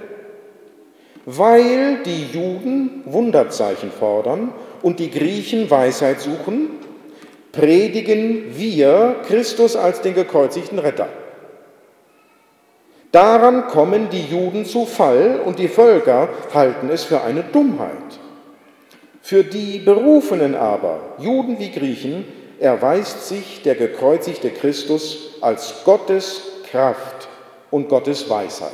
Weil 1.26 2.02
die 2.04 2.24
Juden 2.32 3.02
Wunderzeichen 3.04 3.90
fordern 3.90 4.52
und 4.82 4.98
die 4.98 5.10
Griechen 5.10 5.70
Weisheit 5.70 6.20
suchen, 6.20 6.70
predigen 7.52 8.56
wir 8.56 9.16
Christus 9.26 9.76
als 9.76 10.00
den 10.00 10.14
gekreuzigten 10.14 10.78
Retter. 10.78 11.08
Daran 13.12 13.68
kommen 13.68 14.08
die 14.10 14.24
Juden 14.24 14.64
zu 14.64 14.84
Fall 14.84 15.40
und 15.44 15.58
die 15.58 15.68
Völker 15.68 16.28
halten 16.52 16.88
es 16.90 17.04
für 17.04 17.22
eine 17.22 17.42
Dummheit. 17.42 18.18
Für 19.22 19.44
die 19.44 19.78
Berufenen 19.78 20.54
aber, 20.54 21.00
Juden 21.18 21.58
wie 21.58 21.70
Griechen, 21.70 22.24
erweist 22.60 23.28
sich 23.28 23.62
der 23.62 23.74
gekreuzigte 23.74 24.50
Christus 24.50 25.34
als 25.40 25.84
Gottes 25.84 26.42
Kraft 26.70 27.28
und 27.70 27.88
Gottes 27.88 28.28
Weisheit. 28.28 28.72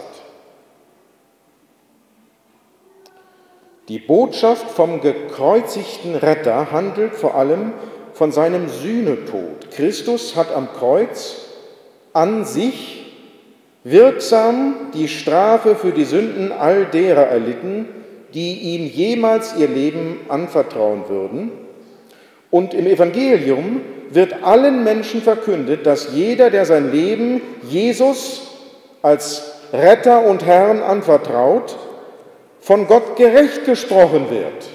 Die 3.89 3.99
Botschaft 3.99 4.71
vom 4.71 5.03
gekreuzigten 5.03 6.15
Retter 6.15 6.73
handelt 6.73 7.15
vor 7.15 7.35
allem 7.35 7.73
von 8.15 8.33
seinem 8.33 8.69
Sühnetod. 8.69 9.71
Christus 9.73 10.37
hat 10.37 10.55
am 10.55 10.69
Kreuz 10.73 11.43
an 12.15 12.47
sich 12.47 13.13
wirksam 13.83 14.91
die 14.95 15.09
Strafe 15.09 15.77
für 15.77 15.93
die 15.93 16.05
Sünden 16.05 16.51
all 16.51 16.87
derer 16.87 17.27
erlitten, 17.27 17.87
die 18.33 18.75
ihm 18.75 18.87
jemals 18.87 19.57
ihr 19.59 19.69
Leben 19.69 20.21
anvertrauen 20.29 21.09
würden. 21.09 21.53
Und 22.55 22.73
im 22.73 22.87
Evangelium 22.87 23.81
wird 24.11 24.45
allen 24.45 24.85
Menschen 24.85 25.23
verkündet, 25.23 25.87
dass 25.87 26.15
jeder, 26.15 26.51
der 26.51 26.65
sein 26.65 26.93
Leben 26.93 27.43
Jesus 27.69 28.43
als 29.03 29.57
Retter 29.73 30.25
und 30.25 30.47
Herrn 30.47 30.81
anvertraut, 30.81 31.77
von 32.61 32.87
Gott 32.87 33.17
gerecht 33.17 33.65
gesprochen 33.65 34.31
wird. 34.31 34.69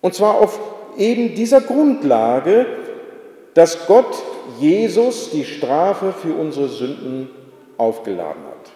Und 0.00 0.14
zwar 0.14 0.36
auf 0.36 0.60
eben 0.96 1.34
dieser 1.34 1.62
Grundlage, 1.62 2.66
dass 3.54 3.88
Gott 3.88 4.22
Jesus 4.60 5.30
die 5.32 5.44
Strafe 5.44 6.12
für 6.12 6.32
unsere 6.32 6.68
Sünden 6.68 7.28
aufgeladen 7.76 8.44
hat. 8.44 8.70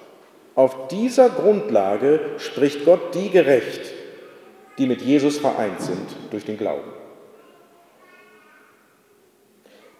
Auf 0.57 0.89
dieser 0.89 1.29
Grundlage 1.29 2.19
spricht 2.39 2.85
Gott 2.85 3.15
die 3.15 3.31
gerecht, 3.31 3.94
die 4.79 4.87
mit 4.87 5.03
Jesus 5.03 5.39
vereint 5.39 5.81
sind 5.81 6.09
durch 6.31 6.45
den 6.45 6.59
Glauben. 6.59 6.91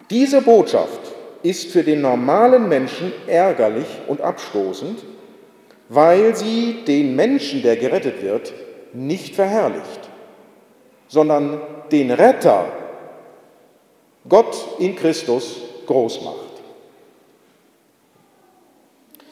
Diese 0.09 0.41
Botschaft 0.41 0.99
ist 1.41 1.71
für 1.71 1.83
den 1.83 2.01
normalen 2.01 2.67
Menschen 2.67 3.11
ärgerlich 3.27 3.87
und 4.07 4.21
abstoßend, 4.21 5.03
weil 5.89 6.35
sie 6.35 6.83
den 6.87 7.15
Menschen, 7.15 7.61
der 7.61 7.77
gerettet 7.77 8.21
wird, 8.21 8.53
nicht 8.93 9.35
verherrlicht, 9.35 10.09
sondern 11.07 11.61
den 11.91 12.11
Retter, 12.11 12.65
Gott 14.27 14.55
in 14.79 14.95
Christus, 14.95 15.61
groß 15.85 16.23
macht. 16.23 16.45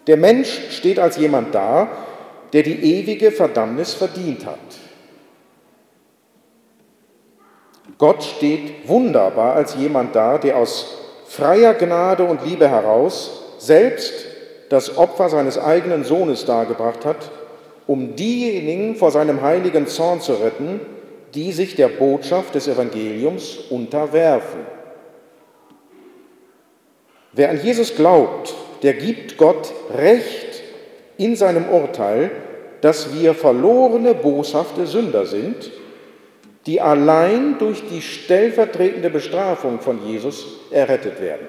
Der 0.06 0.18
Mensch 0.18 0.60
steht 0.70 1.00
als 1.00 1.18
jemand 1.18 1.56
da, 1.56 1.88
der 2.52 2.64
die 2.64 3.00
ewige 3.00 3.32
Verdammnis 3.32 3.94
verdient 3.94 4.46
hat. 4.46 4.60
Gott 7.98 8.24
steht 8.24 8.88
wunderbar 8.88 9.56
als 9.56 9.76
jemand 9.76 10.16
da, 10.16 10.38
der 10.38 10.58
aus 10.58 10.98
freier 11.28 11.74
Gnade 11.74 12.24
und 12.24 12.46
Liebe 12.46 12.68
heraus 12.68 13.44
selbst 13.58 14.14
das 14.70 14.98
Opfer 14.98 15.30
seines 15.30 15.58
eigenen 15.58 16.04
Sohnes 16.04 16.46
dargebracht 16.46 17.06
hat, 17.06 17.32
um 17.88 18.16
diejenigen 18.16 18.96
vor 18.96 19.12
seinem 19.12 19.42
heiligen 19.42 19.88
Zorn 19.88 20.22
zu 20.22 20.34
retten, 20.34 20.80
die 21.34 21.52
sich 21.52 21.76
der 21.76 21.88
Botschaft 21.88 22.56
des 22.56 22.68
Evangeliums 22.68 23.58
unterwerfen. 23.70 24.62
Wer 27.34 27.50
an 27.50 27.60
Jesus 27.64 27.96
glaubt, 27.96 28.54
der 28.84 28.94
gibt 28.94 29.38
Gott 29.38 29.74
Recht 29.96 30.62
in 31.18 31.36
seinem 31.36 31.70
Urteil, 31.70 32.32
dass 32.82 33.14
wir 33.14 33.34
verlorene, 33.34 34.14
boshafte 34.14 34.86
Sünder 34.86 35.26
sind, 35.26 35.72
die 36.66 36.80
allein 36.80 37.58
durch 37.60 37.84
die 37.90 38.02
stellvertretende 38.02 39.10
Bestrafung 39.10 39.80
von 39.80 40.06
Jesus 40.08 40.60
errettet 40.72 41.22
werden. 41.22 41.48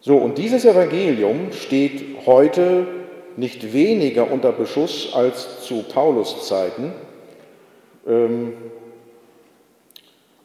So, 0.00 0.16
und 0.16 0.38
dieses 0.38 0.64
Evangelium 0.64 1.52
steht 1.52 2.26
heute 2.26 2.86
nicht 3.36 3.72
weniger 3.72 4.30
unter 4.30 4.52
Beschuss 4.52 5.12
als 5.14 5.62
zu 5.62 5.82
Paulus 5.82 6.46
Zeiten. 6.46 6.92
Ähm, 8.06 8.52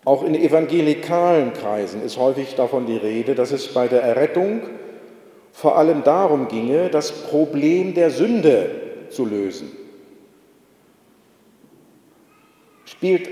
auch 0.03 0.23
in 0.23 0.33
evangelikalen 0.33 1.53
Kreisen 1.53 2.03
ist 2.03 2.17
häufig 2.17 2.55
davon 2.55 2.87
die 2.87 2.97
Rede, 2.97 3.35
dass 3.35 3.51
es 3.51 3.67
bei 3.67 3.87
der 3.87 4.01
Errettung 4.01 4.61
vor 5.51 5.77
allem 5.77 6.03
darum 6.03 6.47
ginge, 6.47 6.89
das 6.89 7.11
Problem 7.11 7.93
der 7.93 8.09
Sünde 8.09 8.69
zu 9.09 9.25
lösen. 9.25 9.80
Spielt 13.01 13.29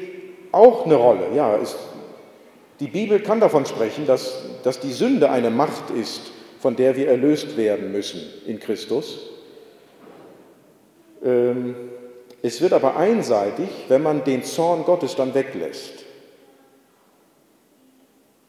auch 0.52 0.88
eine 0.88 0.96
Rolle. 0.96 1.28
Ja, 1.36 1.56
ist, 1.58 1.78
die 2.80 2.88
Bibel 2.88 3.20
kann 3.20 3.40
davon 3.40 3.68
sprechen, 3.68 4.08
dass, 4.08 4.42
dass 4.64 4.80
die 4.80 4.92
Sünde 4.92 5.30
eine 5.30 5.52
Macht 5.52 5.92
ist, 5.92 6.32
von 6.60 6.76
der 6.76 6.96
wir 6.96 7.08
erlöst 7.08 7.56
werden 7.56 7.92
müssen 7.92 8.20
in 8.48 8.60
Christus. 8.60 9.30
Ähm, 11.24 11.76
es 12.42 12.62
wird 12.62 12.74
aber 12.74 12.98
einseitig, 12.98 13.70
wenn 13.90 14.02
man 14.02 14.24
den 14.24 14.44
Zorn 14.44 14.86
Gottes 14.86 15.16
dann 15.16 15.36
weglässt. 15.36 16.04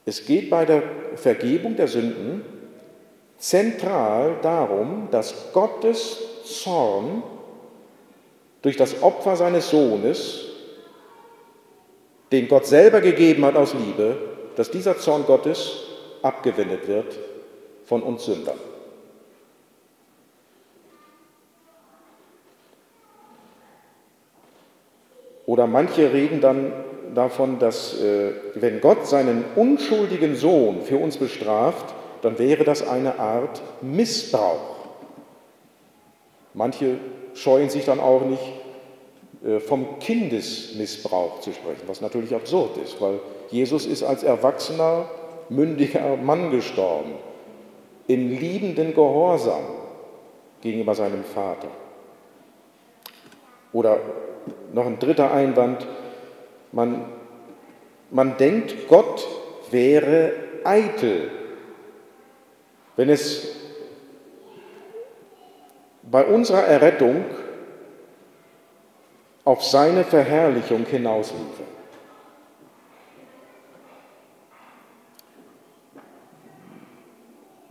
Es 0.06 0.24
geht 0.24 0.48
bei 0.48 0.64
der 0.64 0.83
Vergebung 1.16 1.76
der 1.76 1.88
Sünden 1.88 2.42
zentral 3.37 4.37
darum, 4.40 5.09
dass 5.11 5.52
Gottes 5.52 6.16
Zorn 6.44 7.22
durch 8.62 8.78
das 8.78 9.02
Opfer 9.02 9.37
seines 9.37 9.68
Sohnes, 9.68 10.49
den 12.32 12.48
Gott 12.48 12.66
selber 12.66 13.00
gegeben 13.00 13.44
hat 13.44 13.56
aus 13.56 13.74
Liebe, 13.74 14.16
dass 14.56 14.70
dieser 14.70 14.98
Zorn 14.98 15.24
Gottes 15.26 15.86
abgewendet 16.22 16.86
wird 16.86 17.18
von 17.84 18.02
uns 18.02 18.24
Sündern. 18.24 18.58
Oder 25.46 25.66
manche 25.66 26.12
reden 26.12 26.40
dann 26.40 26.72
davon, 27.14 27.58
dass 27.58 28.00
äh, 28.00 28.30
wenn 28.54 28.80
Gott 28.80 29.08
seinen 29.08 29.44
unschuldigen 29.56 30.36
Sohn 30.36 30.82
für 30.82 30.96
uns 30.96 31.16
bestraft, 31.16 31.92
dann 32.22 32.38
wäre 32.38 32.62
das 32.62 32.86
eine 32.86 33.18
Art 33.18 33.60
Missbrauch. 33.80 34.76
Manche 36.54 36.98
scheuen 37.34 37.70
sich 37.70 37.84
dann 37.84 37.98
auch 37.98 38.24
nicht, 38.24 38.42
vom 39.66 39.98
Kindesmissbrauch 40.00 41.40
zu 41.40 41.53
sprechen, 41.53 41.83
was 41.87 42.00
natürlich 42.00 42.35
absurd 42.35 42.76
ist, 42.76 43.00
weil 43.00 43.20
Jesus 43.50 43.87
ist 43.87 44.03
als 44.03 44.22
erwachsener, 44.22 45.09
mündiger 45.48 46.16
Mann 46.16 46.50
gestorben, 46.50 47.14
im 48.07 48.29
liebenden 48.29 48.94
Gehorsam 48.94 49.64
gegenüber 50.61 50.94
seinem 50.94 51.24
Vater. 51.24 51.68
Oder 53.72 54.00
noch 54.72 54.87
ein 54.87 54.98
dritter 54.98 55.33
Einwand, 55.33 55.87
man, 56.72 57.07
man 58.11 58.37
denkt, 58.37 58.88
Gott 58.88 59.26
wäre 59.70 60.33
eitel, 60.64 61.31
wenn 62.96 63.09
es 63.09 63.57
bei 66.03 66.24
unserer 66.24 66.64
Errettung 66.64 67.24
auf 69.44 69.64
seine 69.64 70.05
Verherrlichung 70.05 70.85
hinausliefe. 70.87 71.64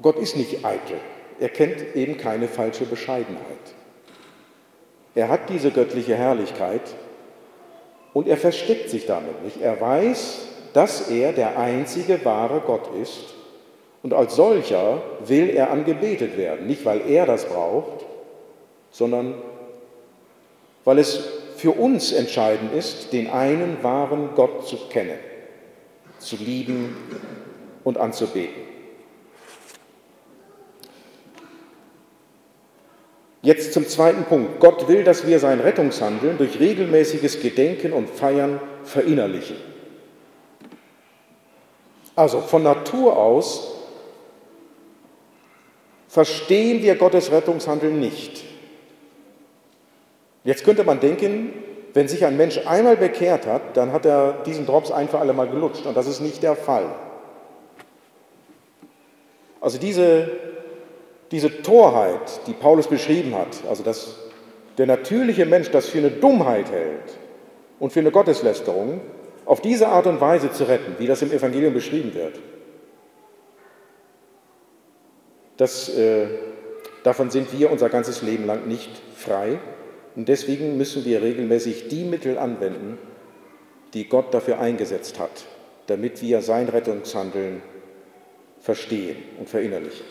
Gott 0.02 0.18
ist 0.18 0.38
nicht 0.38 0.66
eitel. 0.66 0.98
Er 1.40 1.50
kennt 1.50 1.96
eben 1.96 2.18
keine 2.18 2.48
falsche 2.48 2.86
Bescheidenheit. 2.86 3.44
Er 5.16 5.30
hat 5.30 5.50
diese 5.50 5.72
göttliche 5.72 6.16
Herrlichkeit 6.16 6.82
und 8.14 8.28
er 8.28 8.38
versteckt 8.38 8.90
sich 8.90 9.06
damit 9.06 9.44
nicht. 9.44 9.62
Er 9.62 9.80
weiß, 9.80 10.48
dass 10.74 11.10
er 11.10 11.34
der 11.34 11.58
einzige 11.58 12.24
wahre 12.24 12.62
Gott 12.62 12.90
ist 13.02 13.34
und 14.04 14.14
als 14.14 14.36
solcher 14.36 15.02
will 15.26 15.50
er 15.50 15.72
angebetet 15.72 16.38
werden. 16.38 16.68
Nicht, 16.68 16.86
weil 16.86 17.02
er 17.10 17.26
das 17.26 17.46
braucht, 17.46 18.06
sondern 18.92 19.36
weil 20.86 21.00
es 21.00 21.39
für 21.60 21.72
uns 21.72 22.14
entscheidend 22.14 22.74
ist, 22.74 23.12
den 23.12 23.30
einen 23.30 23.84
wahren 23.84 24.30
Gott 24.36 24.66
zu 24.66 24.78
kennen, 24.90 25.20
zu 26.18 26.38
lieben 26.38 26.96
und 27.84 27.98
anzubeten. 27.98 28.70
Jetzt 33.42 33.74
zum 33.74 33.88
zweiten 33.88 34.24
Punkt. 34.24 34.60
Gott 34.60 34.88
will, 34.88 35.04
dass 35.04 35.28
wir 35.28 35.40
sein 35.40 35.60
Rettungshandeln 35.60 36.38
durch 36.38 36.60
regelmäßiges 36.60 37.42
Gedenken 37.42 37.92
und 37.92 38.10
Feiern 38.10 38.62
verinnerlichen. 38.84 39.58
Also 42.16 42.40
von 42.42 42.64
Natur 42.64 43.18
aus 43.18 43.76
verstehen 46.08 46.82
wir 46.84 46.96
Gottes 46.96 47.32
Rettungshandeln 47.32 48.00
nicht. 48.00 48.49
Jetzt 50.44 50.64
könnte 50.64 50.84
man 50.84 51.00
denken, 51.00 51.54
wenn 51.94 52.08
sich 52.08 52.26
ein 52.26 52.38
Mensch 52.38 52.60
einmal 52.66 52.98
bekehrt 52.98 53.46
hat, 53.48 53.76
dann 53.76 53.92
hat 53.92 54.06
er 54.06 54.44
diesen 54.46 54.66
Drops 54.66 54.92
ein 54.92 55.10
für 55.10 55.20
alle 55.20 55.34
Mal 55.34 55.48
gelutscht. 55.48 55.86
Und 55.86 55.98
das 55.98 56.08
ist 56.08 56.22
nicht 56.22 56.44
der 56.44 56.56
Fall. 56.56 56.86
Also 59.60 59.78
diese 59.78 60.30
diese 61.32 61.62
Torheit, 61.62 62.42
die 62.48 62.54
Paulus 62.54 62.88
beschrieben 62.88 63.36
hat, 63.36 63.64
also 63.68 63.84
dass, 63.84 64.16
der 64.78 64.88
natürliche 64.88 65.46
Mensch 65.46 65.70
das 65.72 65.88
für 65.90 66.00
eine 66.00 66.10
Dummheit 66.10 66.72
hält 66.72 67.18
und 67.80 67.92
für 67.92 68.00
eine 68.00 68.12
Gotteslästerung, 68.12 69.02
auf 69.46 69.62
diese 69.62 69.88
Art 69.90 70.08
und 70.08 70.22
Weise 70.22 70.52
zu 70.52 70.68
retten, 70.68 70.96
wie 71.00 71.08
das 71.08 71.22
im 71.22 71.32
Evangelium 71.32 71.74
beschrieben 71.74 72.14
wird, 72.14 72.40
das, 75.58 75.90
äh, 75.90 76.28
davon 77.04 77.30
sind 77.30 77.58
wir 77.58 77.72
unser 77.72 77.90
ganzes 77.90 78.22
Leben 78.22 78.46
lang 78.46 78.68
nicht 78.68 78.90
frei. 79.16 79.60
Und 80.20 80.28
deswegen 80.28 80.76
müssen 80.76 81.06
wir 81.06 81.22
regelmäßig 81.22 81.88
die 81.88 82.04
Mittel 82.04 82.38
anwenden, 82.38 82.98
die 83.94 84.10
Gott 84.10 84.34
dafür 84.34 84.60
eingesetzt 84.60 85.18
hat, 85.18 85.46
damit 85.88 86.22
wir 86.22 86.42
sein 86.42 86.68
Rettungshandeln 86.68 87.62
verstehen 88.60 89.16
und 89.40 89.48
verinnerlichen. 89.48 90.06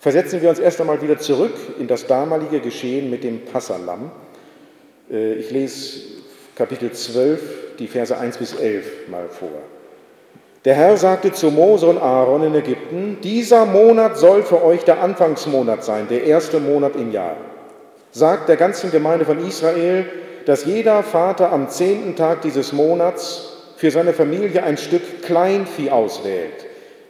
Versetzen 0.00 0.42
wir 0.42 0.50
uns 0.50 0.58
erst 0.58 0.80
einmal 0.80 1.00
wieder 1.00 1.20
zurück 1.20 1.54
in 1.78 1.86
das 1.86 2.08
damalige 2.08 2.58
Geschehen 2.58 3.08
mit 3.08 3.22
dem 3.22 3.44
Passalam. 3.44 4.10
Äh, 5.08 5.34
ich 5.34 5.52
lese 5.52 6.00
Kapitel 6.56 6.90
12, 6.90 7.76
die 7.78 7.86
Verse 7.86 8.18
1 8.18 8.36
bis 8.36 8.54
11 8.54 9.08
mal 9.12 9.28
vor. 9.28 9.62
Der 10.64 10.74
Herr 10.74 10.96
sagte 10.96 11.30
zu 11.30 11.52
Mose 11.52 11.86
und 11.86 11.98
Aaron 11.98 12.42
in 12.42 12.54
Ägypten, 12.56 13.18
dieser 13.22 13.64
Monat 13.64 14.18
soll 14.18 14.42
für 14.42 14.64
euch 14.64 14.82
der 14.82 15.00
Anfangsmonat 15.00 15.84
sein, 15.84 16.08
der 16.08 16.24
erste 16.24 16.58
Monat 16.58 16.96
im 16.96 17.12
Jahr. 17.12 17.36
Sagt 18.12 18.50
der 18.50 18.56
ganzen 18.56 18.90
Gemeinde 18.90 19.24
von 19.24 19.44
Israel, 19.46 20.04
dass 20.44 20.66
jeder 20.66 21.02
Vater 21.02 21.50
am 21.50 21.70
zehnten 21.70 22.14
Tag 22.14 22.42
dieses 22.42 22.74
Monats 22.74 23.72
für 23.76 23.90
seine 23.90 24.12
Familie 24.12 24.62
ein 24.62 24.76
Stück 24.76 25.22
Kleinvieh 25.22 25.90
auswählt. 25.90 26.66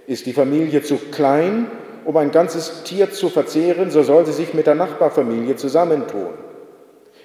Ist 0.07 0.27
die 0.27 0.33
Familie 0.33 0.83
zu 0.83 0.97
klein, 1.11 1.67
um 2.05 2.17
ein 2.17 2.31
ganzes 2.31 2.85
Tier 2.85 3.11
zu 3.11 3.31
verzehren, 3.31 3.91
so 3.91 4.05
soll 4.05 4.27
sie 4.27 4.33
sich 4.33 4.55
mit 4.55 4.69
der 4.69 4.77
Nachbarfamilie 4.77 5.57
zusammentun. 5.57 6.35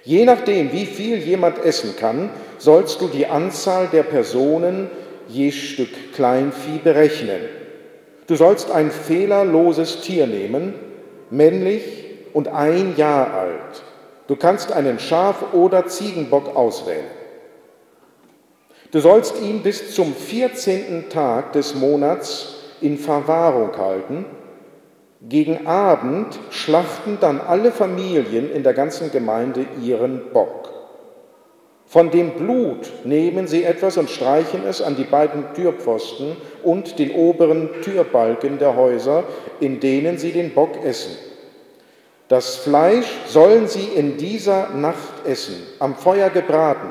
Je 0.03 0.25
nachdem, 0.25 0.71
wie 0.73 0.85
viel 0.85 1.17
jemand 1.17 1.63
essen 1.63 1.95
kann, 1.99 2.31
sollst 2.57 3.01
du 3.01 3.07
die 3.07 3.27
Anzahl 3.27 3.87
der 3.91 4.03
Personen 4.03 4.89
je 5.27 5.51
Stück 5.51 6.13
Kleinvieh 6.15 6.79
berechnen. 6.83 7.41
Du 8.25 8.35
sollst 8.35 8.71
ein 8.71 8.89
fehlerloses 8.89 10.01
Tier 10.01 10.25
nehmen, 10.25 10.73
männlich 11.29 12.06
und 12.33 12.47
ein 12.47 12.95
Jahr 12.97 13.33
alt. 13.33 13.83
Du 14.27 14.35
kannst 14.35 14.71
einen 14.71 14.99
Schaf- 14.99 15.53
oder 15.53 15.87
Ziegenbock 15.87 16.55
auswählen. 16.55 17.05
Du 18.91 18.99
sollst 18.99 19.41
ihn 19.41 19.63
bis 19.63 19.93
zum 19.93 20.13
14. 20.13 21.09
Tag 21.09 21.53
des 21.53 21.75
Monats 21.75 22.55
in 22.81 22.97
Verwahrung 22.97 23.77
halten 23.77 24.25
gegen 25.21 25.65
Abend 25.65 26.39
schlachten 26.51 27.17
dann 27.19 27.41
alle 27.41 27.71
Familien 27.71 28.51
in 28.51 28.61
der 28.61 28.73
ganzen 28.73 29.11
Gemeinde 29.11 29.65
ihren 29.81 30.31
Bock. 30.31 30.71
Von 31.85 32.11
dem 32.11 32.31
Blut 32.31 32.91
nehmen 33.03 33.47
sie 33.47 33.63
etwas 33.63 33.97
und 33.97 34.11
streichen 34.11 34.61
es 34.67 34.81
an 34.81 34.95
die 34.95 35.05
beiden 35.05 35.53
Türpfosten 35.55 36.35
und 36.63 36.99
den 36.99 37.11
oberen 37.11 37.69
Türbalken 37.81 38.59
der 38.59 38.75
Häuser, 38.75 39.23
in 39.59 39.79
denen 39.79 40.17
sie 40.19 40.31
den 40.31 40.53
Bock 40.53 40.83
essen. 40.83 41.13
Das 42.27 42.57
Fleisch 42.57 43.07
sollen 43.27 43.67
sie 43.67 43.85
in 43.85 44.17
dieser 44.17 44.69
Nacht 44.71 45.25
essen, 45.25 45.55
am 45.79 45.95
Feuer 45.95 46.29
gebraten, 46.29 46.89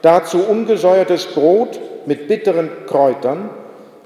dazu 0.00 0.44
ungesäuertes 0.44 1.26
Brot 1.26 1.80
mit 2.06 2.28
bitteren 2.28 2.70
Kräutern. 2.86 3.50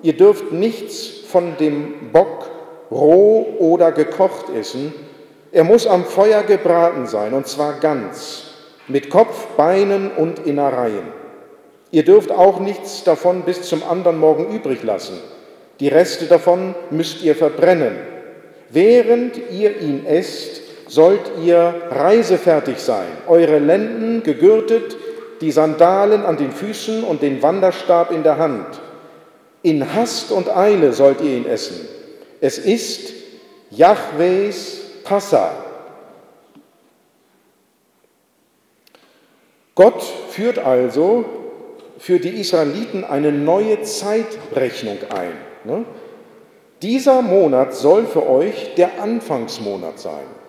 Ihr 0.02 0.14
dürft 0.14 0.52
nichts 0.52 1.06
von 1.28 1.58
dem 1.58 2.10
Bock 2.12 2.46
roh 2.90 3.46
oder 3.58 3.92
gekocht 3.92 4.46
essen. 4.58 4.94
Er 5.52 5.64
muss 5.64 5.86
am 5.86 6.04
Feuer 6.04 6.42
gebraten 6.44 7.06
sein, 7.06 7.34
und 7.34 7.46
zwar 7.46 7.74
ganz, 7.74 8.44
mit 8.88 9.10
Kopf, 9.10 9.48
Beinen 9.58 10.10
und 10.10 10.46
Innereien. 10.46 11.12
Ihr 11.90 12.04
dürft 12.04 12.30
auch 12.30 12.58
nichts 12.58 13.04
davon 13.04 13.42
bis 13.42 13.62
zum 13.62 13.82
anderen 13.82 14.18
Morgen 14.18 14.54
übrig 14.54 14.82
lassen. 14.82 15.18
Die 15.80 15.88
Reste 15.88 16.26
davon 16.26 16.74
müsst 16.90 17.22
ihr 17.22 17.34
verbrennen. 17.34 17.98
Während 18.70 19.36
ihr 19.50 19.80
ihn 19.80 20.06
esst, 20.06 20.59
sollt 20.90 21.32
ihr 21.42 21.74
reisefertig 21.90 22.78
sein, 22.78 23.06
eure 23.28 23.58
Lenden 23.58 24.22
gegürtet, 24.22 24.96
die 25.40 25.52
Sandalen 25.52 26.26
an 26.26 26.36
den 26.36 26.50
Füßen 26.50 27.04
und 27.04 27.22
den 27.22 27.42
Wanderstab 27.42 28.10
in 28.10 28.22
der 28.22 28.38
Hand. 28.38 28.66
In 29.62 29.94
Hast 29.94 30.32
und 30.32 30.54
Eile 30.54 30.92
sollt 30.92 31.20
ihr 31.20 31.36
ihn 31.36 31.46
essen 31.46 31.88
es 32.40 32.58
ist 32.58 33.12
Jahwes 33.70 34.80
Passa. 35.04 35.52
Gott 39.74 40.02
führt 40.30 40.58
also 40.58 41.24
für 41.98 42.18
die 42.18 42.40
Israeliten 42.40 43.04
eine 43.04 43.32
neue 43.32 43.82
Zeitrechnung 43.82 44.98
ein. 45.10 45.32
Ne? 45.64 45.84
Dieser 46.82 47.22
Monat 47.22 47.74
soll 47.74 48.06
für 48.06 48.28
euch 48.28 48.74
der 48.74 49.00
Anfangsmonat 49.02 49.98
sein. 49.98 50.39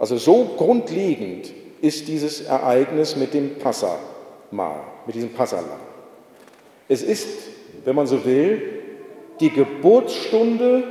Also 0.00 0.16
so 0.16 0.54
grundlegend 0.56 1.52
ist 1.82 2.08
dieses 2.08 2.40
Ereignis 2.40 3.16
mit 3.16 3.34
dem 3.34 3.58
Passamal, 3.58 4.80
mit 5.04 5.14
diesem 5.14 5.28
Passalam. 5.34 5.78
Es 6.88 7.02
ist, 7.02 7.28
wenn 7.84 7.94
man 7.94 8.06
so 8.06 8.24
will, 8.24 8.62
die 9.40 9.50
Geburtsstunde 9.50 10.84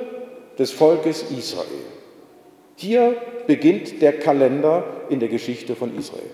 des 0.59 0.69
Volkes 0.69 1.23
Israel. 1.35 1.65
Hier 2.75 3.15
beginnt 3.47 3.99
der 3.99 4.19
Kalender 4.19 4.83
in 5.09 5.19
der 5.19 5.29
Geschichte 5.29 5.75
von 5.75 5.97
Israel. 5.97 6.29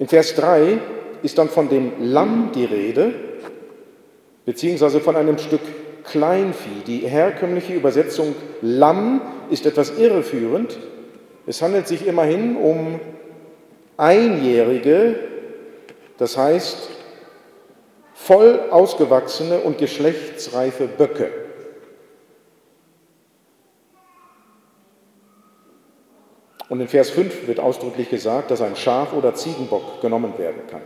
In 0.00 0.08
Vers 0.08 0.34
3 0.34 0.78
ist 1.22 1.38
dann 1.38 1.48
von 1.48 1.68
dem 1.68 1.92
Lamm 2.00 2.50
die 2.52 2.64
Rede, 2.64 3.14
beziehungsweise 4.44 5.00
von 5.00 5.14
einem 5.14 5.38
Stück 5.38 5.60
Kleinvieh. 6.06 6.82
Die 6.86 6.98
herkömmliche 7.00 7.74
Übersetzung 7.74 8.34
Lamm 8.62 9.20
ist 9.50 9.66
etwas 9.66 9.98
irreführend. 9.98 10.78
Es 11.46 11.62
handelt 11.62 11.86
sich 11.86 12.06
immerhin 12.06 12.56
um 12.56 13.00
einjährige, 13.96 15.16
das 16.18 16.36
heißt 16.36 16.90
voll 18.14 18.60
ausgewachsene 18.70 19.60
und 19.60 19.78
geschlechtsreife 19.78 20.88
Böcke. 20.88 21.30
Und 26.68 26.80
in 26.80 26.88
Vers 26.88 27.10
5 27.10 27.46
wird 27.46 27.60
ausdrücklich 27.60 28.10
gesagt, 28.10 28.50
dass 28.50 28.60
ein 28.60 28.74
Schaf 28.74 29.12
oder 29.12 29.34
Ziegenbock 29.34 30.00
genommen 30.00 30.36
werden 30.38 30.62
kann. 30.68 30.82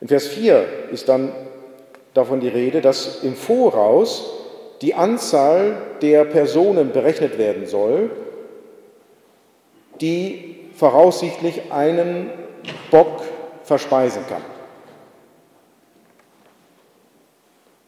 In 0.00 0.08
Vers 0.08 0.26
4 0.28 0.90
ist 0.90 1.08
dann 1.08 1.32
davon 2.14 2.40
die 2.40 2.48
Rede, 2.48 2.80
dass 2.80 3.22
im 3.22 3.34
Voraus 3.34 4.32
die 4.80 4.94
Anzahl 4.94 5.76
der 6.02 6.24
Personen 6.24 6.92
berechnet 6.92 7.38
werden 7.38 7.66
soll, 7.66 8.10
die 10.00 10.56
voraussichtlich 10.74 11.70
einen 11.70 12.30
Bock 12.90 13.22
verspeisen 13.62 14.22
kann. 14.28 14.42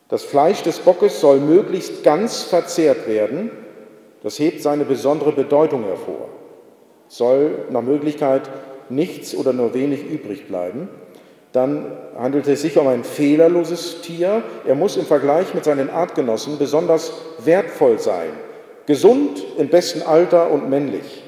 Das 0.08 0.22
Fleisch 0.22 0.62
des 0.62 0.78
Bockes 0.78 1.20
soll 1.20 1.40
möglichst 1.40 2.04
ganz 2.04 2.42
verzehrt 2.42 3.08
werden. 3.08 3.50
Das 4.22 4.38
hebt 4.38 4.62
seine 4.62 4.84
besondere 4.84 5.32
Bedeutung 5.32 5.84
hervor. 5.84 6.28
Soll 7.08 7.66
nach 7.70 7.82
Möglichkeit 7.82 8.42
nichts 8.88 9.34
oder 9.34 9.52
nur 9.52 9.74
wenig 9.74 10.04
übrig 10.04 10.46
bleiben. 10.46 10.88
Dann 11.54 11.96
handelt 12.18 12.48
es 12.48 12.62
sich 12.62 12.76
um 12.78 12.88
ein 12.88 13.04
fehlerloses 13.04 14.00
Tier. 14.00 14.42
Er 14.66 14.74
muss 14.74 14.96
im 14.96 15.06
Vergleich 15.06 15.54
mit 15.54 15.62
seinen 15.62 15.88
Artgenossen 15.88 16.58
besonders 16.58 17.12
wertvoll 17.44 18.00
sein. 18.00 18.30
Gesund, 18.86 19.40
im 19.56 19.68
besten 19.68 20.02
Alter 20.02 20.50
und 20.50 20.68
männlich. 20.68 21.22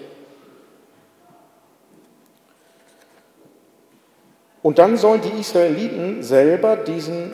Und 4.62 4.81
dann 4.81 4.97
sollen 4.97 5.20
die 5.20 5.41
Israeliten 5.41 6.24
selber 6.24 6.74
diesen 6.74 7.33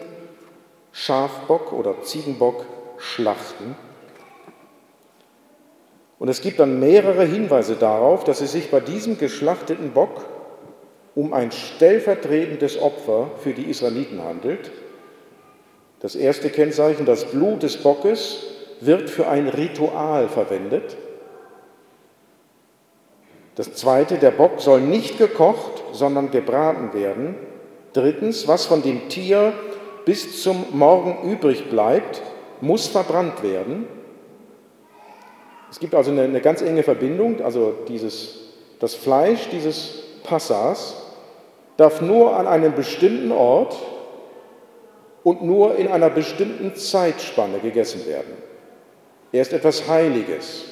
Schafbock 0.93 1.73
oder 1.73 2.03
Ziegenbock 2.03 2.67
schlachten. 2.99 3.75
Und 6.19 6.29
es 6.29 6.43
gibt 6.43 6.61
dann 6.61 6.79
mehrere 6.79 7.25
Hinweise 7.25 7.77
darauf, 7.77 8.25
dass 8.25 8.43
es 8.43 8.53
sich 8.53 8.71
bei 8.71 8.81
diesem 8.81 9.17
geschlachteten 9.17 9.93
Bock 9.93 10.27
um 11.15 11.33
ein 11.33 11.53
stellvertretendes 11.53 12.81
Opfer 12.81 13.31
für 13.43 13.53
die 13.53 13.71
Israeliten 13.71 14.23
handelt. 14.23 14.71
Das 16.01 16.15
erste 16.15 16.51
Kennzeichen, 16.51 17.07
das 17.07 17.27
Blut 17.27 17.63
des 17.63 17.77
Bockes 17.77 18.45
wird 18.81 19.11
für 19.11 19.29
ein 19.29 19.49
Ritual 19.49 20.29
verwendet. 20.29 20.97
Das 23.55 23.75
zweite, 23.75 24.17
der 24.17 24.31
Bock 24.31 24.61
soll 24.61 24.81
nicht 24.81 25.19
gekocht, 25.19 25.83
sondern 25.93 26.31
gebraten 26.31 26.95
werden. 26.95 27.37
Drittens, 27.93 28.49
was 28.49 28.65
von 28.65 28.83
dem 28.83 29.09
Tier 29.11 29.53
bis 30.07 30.43
zum 30.43 30.65
Morgen 30.73 31.31
übrig 31.31 31.69
bleibt, 31.69 32.23
muss 32.63 32.87
verbrannt 32.87 33.43
werden. 33.43 33.87
Es 35.71 35.79
gibt 35.79 35.95
also 35.95 36.11
eine, 36.11 36.23
eine 36.23 36.41
ganz 36.41 36.63
enge 36.63 36.83
Verbindung, 36.83 37.43
also 37.43 37.75
dieses, 37.89 38.41
das 38.81 38.95
Fleisch 38.95 39.49
dieses 39.51 40.03
Passas 40.25 41.02
darf 41.77 42.01
nur 42.01 42.37
an 42.37 42.47
einem 42.47 42.75
bestimmten 42.75 43.33
Ort 43.33 43.77
und 45.25 45.43
nur 45.43 45.77
in 45.77 45.89
einer 45.89 46.11
bestimmten 46.11 46.75
Zeitspanne 46.75 47.59
gegessen 47.59 48.07
werden. 48.07 48.35
Er 49.31 49.43
ist 49.43 49.53
etwas 49.53 49.89
Heiliges. 49.89 50.65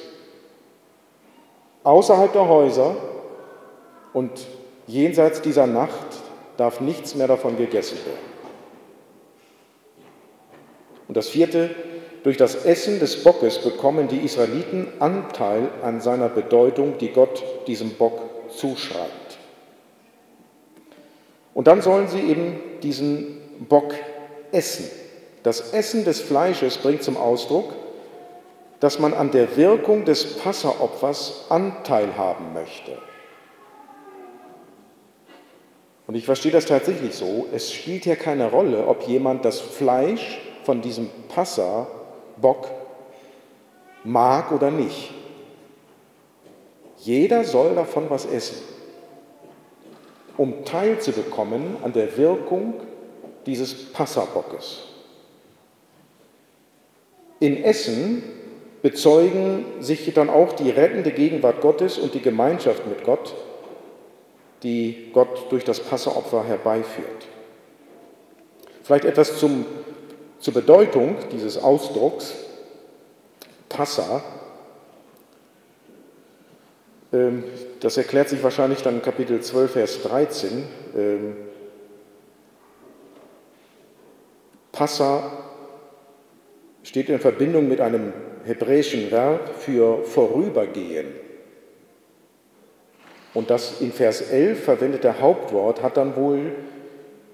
Außerhalb 1.83 2.31
der 2.31 2.47
Häuser 2.47 2.95
und 4.13 4.31
jenseits 4.85 5.41
dieser 5.41 5.65
Nacht 5.65 6.07
darf 6.57 6.79
nichts 6.79 7.15
mehr 7.15 7.27
davon 7.27 7.57
gegessen 7.57 7.97
werden. 8.05 8.31
Und 11.07 11.17
das 11.17 11.29
vierte, 11.29 11.71
durch 12.23 12.37
das 12.37 12.65
Essen 12.65 12.99
des 12.99 13.23
Bockes 13.23 13.59
bekommen 13.59 14.07
die 14.07 14.19
Israeliten 14.19 14.87
Anteil 14.99 15.69
an 15.81 15.99
seiner 16.01 16.29
Bedeutung, 16.29 16.99
die 16.99 17.09
Gott 17.09 17.43
diesem 17.65 17.91
Bock 17.95 18.19
zuschreibt. 18.49 19.20
Und 21.53 21.67
dann 21.67 21.81
sollen 21.81 22.07
sie 22.07 22.19
eben 22.19 22.59
diesen 22.81 23.41
Bock 23.67 23.93
essen. 24.51 24.89
Das 25.43 25.73
Essen 25.73 26.05
des 26.05 26.21
Fleisches 26.21 26.77
bringt 26.77 27.03
zum 27.03 27.17
Ausdruck, 27.17 27.73
dass 28.79 28.99
man 28.99 29.13
an 29.13 29.31
der 29.31 29.55
Wirkung 29.57 30.05
des 30.05 30.37
Passaopfers 30.37 31.45
Anteil 31.49 32.17
haben 32.17 32.53
möchte. 32.53 32.97
Und 36.07 36.15
ich 36.15 36.25
verstehe 36.25 36.51
das 36.51 36.65
tatsächlich 36.65 37.15
so, 37.15 37.47
es 37.53 37.71
spielt 37.71 38.03
hier 38.03 38.15
keine 38.15 38.49
Rolle, 38.49 38.87
ob 38.87 39.03
jemand 39.03 39.45
das 39.45 39.61
Fleisch 39.61 40.41
von 40.63 40.81
diesem 40.81 41.09
Passa-Bock 41.29 42.67
mag 44.03 44.51
oder 44.51 44.71
nicht. 44.71 45.13
Jeder 46.97 47.43
soll 47.43 47.75
davon 47.75 48.09
was 48.09 48.25
essen, 48.25 48.57
um 50.37 50.65
teilzubekommen 50.65 51.77
an 51.83 51.93
der 51.93 52.17
Wirkung 52.17 52.75
dieses 53.45 53.91
Passabockes. 53.91 54.83
In 57.39 57.63
Essen 57.63 58.23
bezeugen 58.81 59.65
sich 59.79 60.11
dann 60.13 60.29
auch 60.29 60.53
die 60.53 60.69
rettende 60.69 61.11
Gegenwart 61.11 61.61
Gottes 61.61 61.97
und 61.97 62.13
die 62.13 62.21
Gemeinschaft 62.21 62.85
mit 62.87 63.03
Gott, 63.03 63.33
die 64.63 65.09
Gott 65.13 65.51
durch 65.51 65.63
das 65.63 65.79
Passaopfer 65.79 66.43
herbeiführt. 66.43 67.27
Vielleicht 68.83 69.05
etwas 69.05 69.37
zum, 69.37 69.65
zur 70.39 70.53
Bedeutung 70.53 71.15
dieses 71.31 71.57
Ausdrucks 71.57 72.33
Passa. 73.69 74.21
Ähm, 77.13 77.43
das 77.79 77.97
erklärt 77.97 78.29
sich 78.29 78.41
wahrscheinlich 78.43 78.81
dann 78.81 78.95
in 78.95 79.01
Kapitel 79.01 79.41
12, 79.41 79.71
Vers 79.71 80.03
13. 80.03 80.63
Ähm, 80.97 81.35
Passa 84.71 85.31
steht 86.83 87.09
in 87.09 87.19
Verbindung 87.19 87.67
mit 87.67 87.81
einem 87.81 88.13
hebräischen 88.45 89.11
Verb 89.11 89.55
für 89.55 90.03
vorübergehen. 90.03 91.07
Und 93.33 93.49
das 93.49 93.79
in 93.81 93.91
Vers 93.91 94.21
11 94.21 94.63
verwendete 94.63 95.21
Hauptwort 95.21 95.81
hat 95.81 95.97
dann 95.97 96.15
wohl 96.15 96.51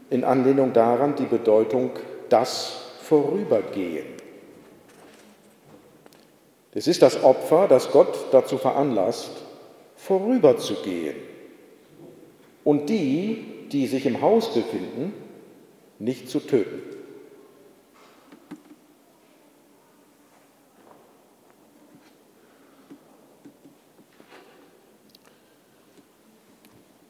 in 0.10 0.24
Anlehnung 0.24 0.74
daran 0.74 1.16
die 1.16 1.26
Bedeutung 1.26 1.92
das 2.30 2.84
Vorübergehen. 3.02 4.06
Es 6.74 6.88
ist 6.88 7.02
das 7.02 7.24
Opfer, 7.24 7.68
das 7.68 7.92
Gott 7.92 8.28
dazu 8.32 8.58
veranlasst, 8.58 9.32
vorüberzugehen. 9.98 11.16
Und 12.64 12.90
die, 12.90 13.44
die 13.72 13.88
sich 13.88 14.06
im 14.06 14.22
Haus 14.22 14.54
befinden, 14.54 15.14
nicht 16.00 16.30
zu 16.30 16.40
töten. 16.40 16.82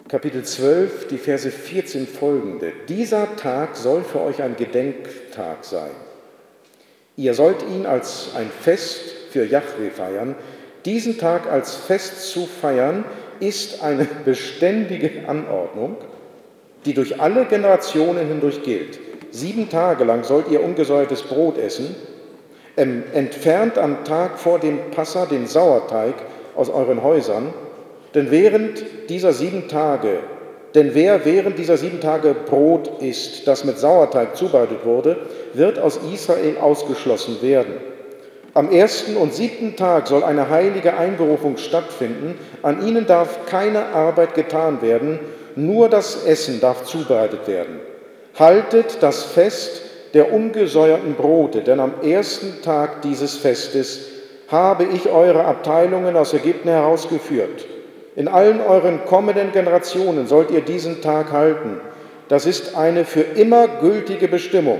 Kapitel 0.08 0.46
12, 0.46 1.08
die 1.10 1.18
Verse 1.18 1.52
14 1.52 2.08
folgende. 2.08 2.72
Dieser 2.88 3.36
Tag 3.36 3.76
soll 3.76 4.06
für 4.06 4.22
euch 4.22 4.42
ein 4.42 4.56
Gedenktag 4.56 5.66
sein. 5.66 5.92
Ihr 7.18 7.34
sollt 7.34 7.62
ihn 7.64 7.86
als 7.86 8.34
ein 8.34 8.50
Fest 8.50 9.02
für 9.32 9.44
Yahweh 9.44 9.90
feiern. 9.90 10.36
Diesen 10.88 11.20
Tag 11.20 11.52
als 11.52 11.76
Fest 11.76 12.32
zu 12.32 12.48
feiern, 12.48 13.06
ist 13.40 13.84
eine 13.84 14.08
beständige 14.26 15.28
Anordnung, 15.28 15.98
die 16.86 16.96
durch 16.96 17.22
alle 17.22 17.46
Generationen 17.46 18.28
hindurch 18.28 18.64
gilt. 18.64 18.98
Sieben 19.30 19.70
Tage 19.70 20.04
lang 20.06 20.24
sollt 20.24 20.50
ihr 20.50 20.64
ungesäuertes 20.64 21.22
Brot 21.22 21.60
essen. 21.60 21.96
Ähm, 22.76 23.04
entfernt 23.14 23.78
am 23.78 24.04
Tag 24.04 24.40
vor 24.40 24.58
dem 24.58 24.80
Passa 24.90 25.28
den 25.28 25.46
Sauerteig 25.46 26.16
aus 26.56 26.70
euren 26.70 27.04
Häusern 27.04 27.54
denn 28.18 28.32
während 28.32 28.84
dieser 29.10 29.32
sieben 29.32 29.68
Tage, 29.68 30.20
denn 30.74 30.96
wer 30.96 31.24
während 31.26 31.60
dieser 31.60 31.78
sieben 31.78 32.02
Tage 32.02 32.34
Brot 32.34 33.02
isst, 33.02 33.48
das 33.48 33.64
mit 33.64 33.78
Sauerteig 33.78 34.36
zubereitet 34.36 34.86
wurde, 34.86 35.18
wird 35.54 35.78
aus 35.78 36.00
Israel 36.12 36.58
ausgeschlossen 36.58 37.42
werden. 37.44 37.74
Am 38.58 38.72
ersten 38.72 39.18
und 39.18 39.36
siebten 39.36 39.76
Tag 39.76 40.08
soll 40.08 40.24
eine 40.24 40.50
heilige 40.50 40.98
Einberufung 40.98 41.58
stattfinden. 41.58 42.40
An 42.64 42.84
ihnen 42.88 43.06
darf 43.06 43.46
keine 43.46 43.90
Arbeit 43.90 44.34
getan 44.34 44.82
werden, 44.82 45.20
nur 45.56 45.90
das 45.90 46.26
Essen 46.26 46.60
darf 46.60 46.84
zubereitet 46.84 47.48
werden. 47.48 47.80
Haltet 48.34 48.98
das 49.02 49.26
Fest 49.26 49.84
der 50.16 50.34
ungesäuerten 50.34 51.14
Brote, 51.14 51.62
denn 51.62 51.80
am 51.80 52.02
ersten 52.02 52.64
Tag 52.64 53.04
dieses 53.04 53.38
Festes 53.38 54.08
habe 54.48 54.86
ich 54.86 55.08
eure 55.08 55.46
Abteilungen 55.46 56.18
aus 56.18 56.34
Ägypten 56.34 56.70
herausgeführt. 56.70 57.64
In 58.16 58.28
allen 58.28 58.60
euren 58.60 59.06
kommenden 59.06 59.52
Generationen 59.52 60.26
sollt 60.26 60.50
ihr 60.50 60.62
diesen 60.62 61.04
Tag 61.04 61.32
halten. 61.32 61.80
Das 62.28 62.48
ist 62.48 62.76
eine 62.76 63.06
für 63.06 63.22
immer 63.22 63.68
gültige 63.68 64.28
Bestimmung. 64.28 64.80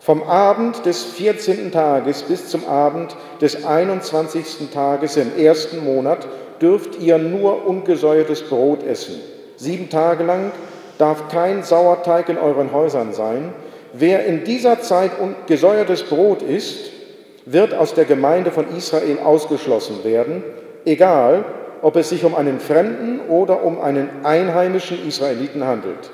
Vom 0.00 0.22
Abend 0.22 0.86
des 0.86 1.02
14. 1.04 1.72
Tages 1.72 2.22
bis 2.22 2.48
zum 2.48 2.66
Abend 2.66 3.16
des 3.40 3.64
21. 3.64 4.70
Tages 4.72 5.16
im 5.16 5.36
ersten 5.36 5.84
Monat 5.84 6.26
dürft 6.60 7.00
ihr 7.00 7.18
nur 7.18 7.66
ungesäuertes 7.66 8.42
Brot 8.42 8.84
essen. 8.86 9.20
Sieben 9.56 9.90
Tage 9.90 10.24
lang 10.24 10.52
darf 10.98 11.28
kein 11.28 11.62
Sauerteig 11.62 12.28
in 12.28 12.38
euren 12.38 12.72
Häusern 12.72 13.12
sein. 13.12 13.52
Wer 13.92 14.24
in 14.24 14.44
dieser 14.44 14.80
Zeit 14.80 15.10
gesäuertes 15.46 16.04
Brot 16.04 16.42
isst, 16.42 16.90
wird 17.44 17.74
aus 17.74 17.94
der 17.94 18.04
Gemeinde 18.04 18.50
von 18.50 18.66
Israel 18.76 19.18
ausgeschlossen 19.24 20.04
werden, 20.04 20.44
egal 20.84 21.44
ob 21.82 21.96
es 21.96 22.08
sich 22.08 22.24
um 22.24 22.34
einen 22.34 22.60
Fremden 22.60 23.20
oder 23.28 23.64
um 23.64 23.80
einen 23.80 24.08
einheimischen 24.24 25.06
Israeliten 25.06 25.64
handelt. 25.64 26.10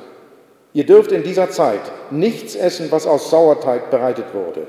Ihr 0.75 0.85
dürft 0.85 1.13
in 1.13 1.23
dieser 1.23 1.51
Zeit 1.51 1.81
nichts 2.11 2.57
essen, 2.57 2.91
was 2.91 3.07
aus 3.07 3.31
Sauerteig 3.31 3.91
bereitet 3.91 4.35
wurde. 4.35 4.67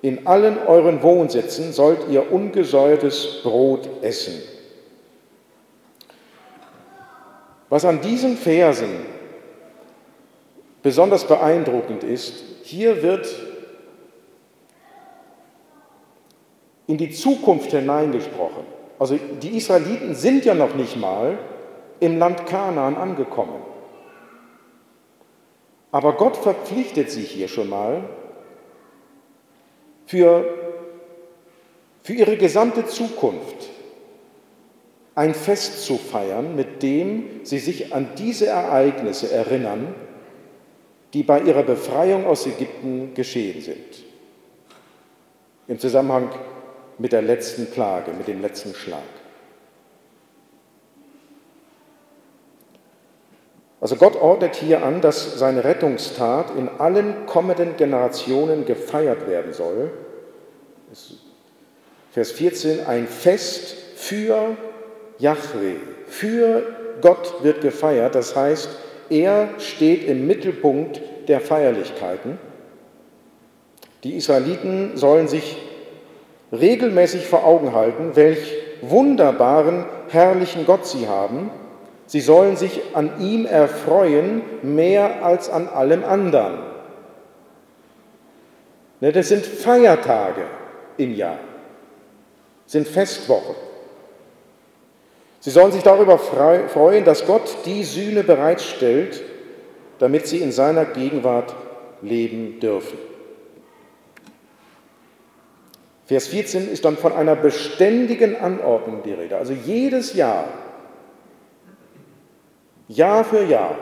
In 0.00 0.26
allen 0.26 0.58
euren 0.66 1.02
Wohnsitzen 1.02 1.72
sollt 1.72 2.08
ihr 2.08 2.32
ungesäuertes 2.32 3.42
Brot 3.42 3.88
essen. 4.00 4.40
Was 7.68 7.84
an 7.84 8.00
diesen 8.00 8.38
Versen 8.38 8.88
besonders 10.82 11.26
beeindruckend 11.26 12.04
ist, 12.04 12.42
hier 12.62 13.02
wird 13.02 13.28
in 16.86 16.96
die 16.96 17.10
Zukunft 17.10 17.72
hineingesprochen. 17.72 18.64
Also 18.98 19.18
die 19.42 19.58
Israeliten 19.58 20.14
sind 20.14 20.46
ja 20.46 20.54
noch 20.54 20.74
nicht 20.74 20.96
mal 20.96 21.38
im 22.00 22.18
Land 22.18 22.46
Kanaan 22.46 22.96
angekommen. 22.96 23.67
Aber 25.90 26.14
Gott 26.14 26.36
verpflichtet 26.36 27.10
sich 27.10 27.30
hier 27.30 27.48
schon 27.48 27.68
mal 27.68 28.08
für, 30.06 30.44
für 32.02 32.12
ihre 32.12 32.36
gesamte 32.36 32.86
Zukunft 32.86 33.68
ein 35.14 35.34
Fest 35.34 35.84
zu 35.84 35.96
feiern, 35.96 36.54
mit 36.54 36.82
dem 36.82 37.40
sie 37.42 37.58
sich 37.58 37.92
an 37.92 38.10
diese 38.16 38.46
Ereignisse 38.46 39.32
erinnern, 39.32 39.94
die 41.12 41.22
bei 41.22 41.40
ihrer 41.40 41.62
Befreiung 41.62 42.26
aus 42.26 42.46
Ägypten 42.46 43.14
geschehen 43.14 43.60
sind. 43.62 44.04
Im 45.66 45.78
Zusammenhang 45.78 46.30
mit 46.98 47.12
der 47.12 47.22
letzten 47.22 47.66
Plage, 47.66 48.12
mit 48.12 48.28
dem 48.28 48.40
letzten 48.40 48.74
Schlag. 48.74 49.02
Also 53.80 53.96
Gott 53.96 54.16
ordnet 54.16 54.56
hier 54.56 54.82
an, 54.82 55.00
dass 55.00 55.38
seine 55.38 55.62
Rettungstat 55.62 56.46
in 56.56 56.68
allen 56.68 57.26
kommenden 57.26 57.76
Generationen 57.76 58.64
gefeiert 58.64 59.28
werden 59.28 59.52
soll. 59.52 59.90
Vers 62.12 62.32
14, 62.32 62.86
ein 62.86 63.06
Fest 63.06 63.76
für 63.94 64.56
Yahweh, 65.18 65.76
für 66.06 66.62
Gott 67.00 67.44
wird 67.44 67.60
gefeiert. 67.60 68.16
Das 68.16 68.34
heißt, 68.34 68.68
er 69.10 69.48
steht 69.58 70.08
im 70.08 70.26
Mittelpunkt 70.26 71.00
der 71.28 71.40
Feierlichkeiten. 71.40 72.38
Die 74.02 74.16
Israeliten 74.16 74.96
sollen 74.96 75.28
sich 75.28 75.56
regelmäßig 76.50 77.26
vor 77.26 77.44
Augen 77.44 77.74
halten, 77.74 78.16
welch 78.16 78.54
wunderbaren, 78.80 79.84
herrlichen 80.08 80.66
Gott 80.66 80.86
sie 80.86 81.06
haben 81.06 81.50
Sie 82.08 82.20
sollen 82.20 82.56
sich 82.56 82.80
an 82.94 83.20
ihm 83.20 83.44
erfreuen 83.44 84.40
mehr 84.62 85.22
als 85.22 85.50
an 85.50 85.68
allem 85.68 86.04
anderen. 86.04 86.58
Ne, 89.00 89.12
das 89.12 89.28
sind 89.28 89.44
Feiertage 89.44 90.46
im 90.96 91.14
Jahr, 91.14 91.38
sind 92.64 92.88
Festwochen. 92.88 93.54
Sie 95.40 95.50
sollen 95.50 95.70
sich 95.70 95.82
darüber 95.82 96.18
freuen, 96.18 97.04
dass 97.04 97.26
Gott 97.26 97.58
die 97.66 97.84
Sühne 97.84 98.24
bereitstellt, 98.24 99.22
damit 99.98 100.26
sie 100.26 100.38
in 100.38 100.50
seiner 100.50 100.86
Gegenwart 100.86 101.54
leben 102.00 102.58
dürfen. 102.58 102.98
Vers 106.06 106.28
14 106.28 106.72
ist 106.72 106.86
dann 106.86 106.96
von 106.96 107.12
einer 107.12 107.36
beständigen 107.36 108.34
Anordnung 108.34 109.02
die 109.04 109.12
Rede. 109.12 109.36
Also 109.36 109.52
jedes 109.52 110.14
Jahr 110.14 110.48
Jahr 112.88 113.22
für 113.24 113.44
Jahr, 113.44 113.76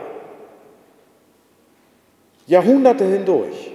Jahrhunderte 2.47 3.05
hindurch, 3.05 3.71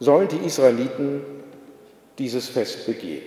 sollen 0.00 0.28
die 0.28 0.44
Israeliten 0.44 1.22
dieses 2.18 2.48
Fest 2.48 2.86
begehen. 2.86 3.22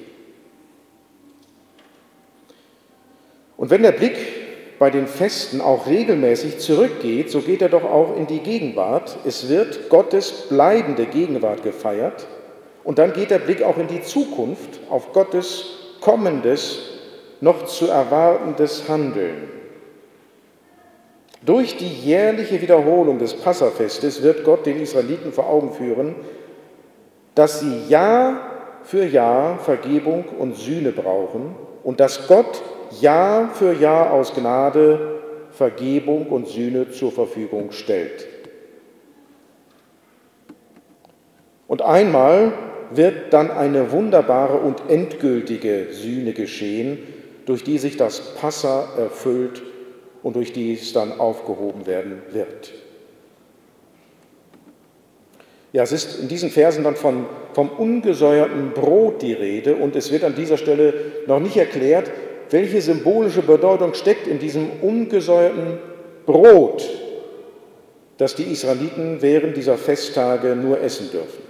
Und 3.57 3.69
wenn 3.69 3.83
der 3.83 3.93
Blick 3.93 4.17
bei 4.77 4.89
den 4.89 5.07
Festen 5.07 5.61
auch 5.61 5.87
regelmäßig 5.87 6.59
zurückgeht, 6.59 7.31
so 7.31 7.39
geht 7.39 7.61
er 7.61 7.69
doch 7.69 7.85
auch 7.85 8.17
in 8.17 8.27
die 8.27 8.39
Gegenwart. 8.39 9.17
Es 9.25 9.47
wird 9.47 9.89
Gottes 9.89 10.47
bleibende 10.49 11.05
Gegenwart 11.05 11.63
gefeiert 11.63 12.27
und 12.83 12.99
dann 12.99 13.13
geht 13.13 13.31
der 13.31 13.39
Blick 13.39 13.63
auch 13.63 13.77
in 13.77 13.87
die 13.87 14.01
Zukunft 14.01 14.81
auf 14.89 15.13
Gottes 15.13 15.65
kommendes, 16.01 16.79
noch 17.39 17.65
zu 17.65 17.87
erwartendes 17.87 18.89
Handeln. 18.89 19.64
Durch 21.43 21.77
die 21.77 21.87
jährliche 21.87 22.61
Wiederholung 22.61 23.19
des 23.19 23.33
Passafestes 23.33 24.23
wird 24.23 24.43
Gott 24.43 24.65
den 24.65 24.79
Israeliten 24.79 25.31
vor 25.31 25.47
Augen 25.47 25.73
führen, 25.73 26.15
dass 27.35 27.59
sie 27.59 27.87
Jahr 27.87 28.39
für 28.83 29.05
Jahr 29.05 29.59
Vergebung 29.59 30.25
und 30.39 30.55
Sühne 30.55 30.91
brauchen 30.91 31.55
und 31.83 31.99
dass 31.99 32.27
Gott 32.27 32.61
Jahr 33.01 33.49
für 33.49 33.73
Jahr 33.73 34.11
aus 34.11 34.33
Gnade 34.33 35.21
Vergebung 35.51 36.27
und 36.27 36.47
Sühne 36.47 36.91
zur 36.91 37.11
Verfügung 37.11 37.71
stellt. 37.71 38.27
Und 41.67 41.81
einmal 41.81 42.53
wird 42.91 43.33
dann 43.33 43.49
eine 43.51 43.91
wunderbare 43.91 44.57
und 44.57 44.89
endgültige 44.89 45.87
Sühne 45.91 46.33
geschehen, 46.33 46.99
durch 47.45 47.63
die 47.63 47.77
sich 47.77 47.97
das 47.97 48.35
Passa 48.35 48.87
erfüllt 48.97 49.63
und 50.25 50.35
durch 50.35 50.51
die 50.51 50.73
es 50.73 50.91
dann 50.91 51.19
aufgehoben 51.19 51.85
werden 51.85 52.23
wird. 52.31 52.73
Ja, 55.71 55.83
es 55.83 55.91
ist 55.91 56.19
in 56.19 56.27
diesen 56.27 56.49
Versen 56.49 56.83
dann 56.83 56.95
von, 56.95 57.27
vom 57.53 57.69
ungesäuerten 57.69 58.71
Brot 58.71 59.21
die 59.21 59.33
Rede 59.33 59.75
und 59.75 59.95
es 59.95 60.11
wird 60.11 60.23
an 60.23 60.33
dieser 60.33 60.57
Stelle 60.57 60.95
noch 61.27 61.39
nicht 61.39 61.57
erklärt, 61.57 62.09
welche 62.49 62.81
symbolische 62.81 63.43
Bedeutung 63.43 63.93
steckt 63.93 64.25
in 64.25 64.39
diesem 64.39 64.67
ungesäuerten 64.81 65.77
Brot, 66.25 66.89
das 68.17 68.33
die 68.33 68.51
Israeliten 68.51 69.21
während 69.21 69.55
dieser 69.55 69.77
Festtage 69.77 70.55
nur 70.55 70.81
essen 70.81 71.11
dürfen. 71.11 71.43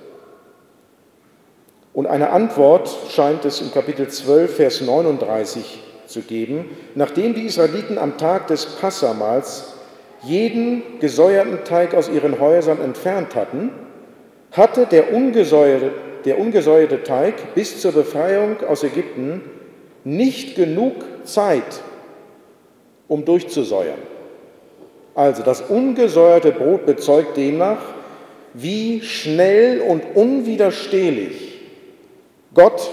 Und 1.93 2.07
eine 2.07 2.31
Antwort 2.31 2.93
scheint 3.07 3.45
es 3.45 3.61
im 3.61 3.71
Kapitel 3.71 4.09
12, 4.09 4.53
Vers 4.53 4.81
39 4.81 5.84
zu 6.07 6.21
geben, 6.21 6.65
nachdem 6.95 7.33
die 7.33 7.45
Israeliten 7.45 7.97
am 7.97 8.17
Tag 8.17 8.47
des 8.47 8.65
Passamals 8.65 9.73
jeden 10.23 10.99
gesäuerten 10.99 11.63
Teig 11.63 11.93
aus 11.93 12.09
ihren 12.09 12.39
Häusern 12.39 12.81
entfernt 12.81 13.35
hatten, 13.35 13.71
hatte 14.51 14.85
der 14.85 15.13
ungesäuerte, 15.13 15.91
der 16.25 16.39
ungesäuerte 16.39 17.03
Teig 17.03 17.53
bis 17.53 17.81
zur 17.81 17.91
Befreiung 17.91 18.57
aus 18.67 18.83
Ägypten 18.83 19.41
nicht 20.03 20.55
genug 20.55 20.93
Zeit, 21.23 21.81
um 23.07 23.25
durchzusäuern. 23.25 23.99
Also 25.13 25.43
das 25.43 25.61
ungesäuerte 25.61 26.51
Brot 26.51 26.85
bezeugt 26.85 27.37
demnach, 27.37 27.81
wie 28.53 29.01
schnell 29.01 29.81
und 29.81 30.03
unwiderstehlich 30.15 31.61
Gott 32.53 32.89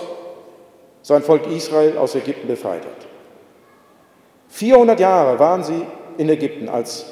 sein 1.02 1.22
Volk 1.22 1.46
Israel 1.48 1.96
aus 1.98 2.14
Ägypten 2.14 2.48
befreit 2.48 2.84
hat. 2.84 3.01
400 4.52 5.00
Jahre 5.00 5.38
waren 5.38 5.64
sie 5.64 5.86
in 6.18 6.28
Ägypten 6.28 6.68
als 6.68 7.06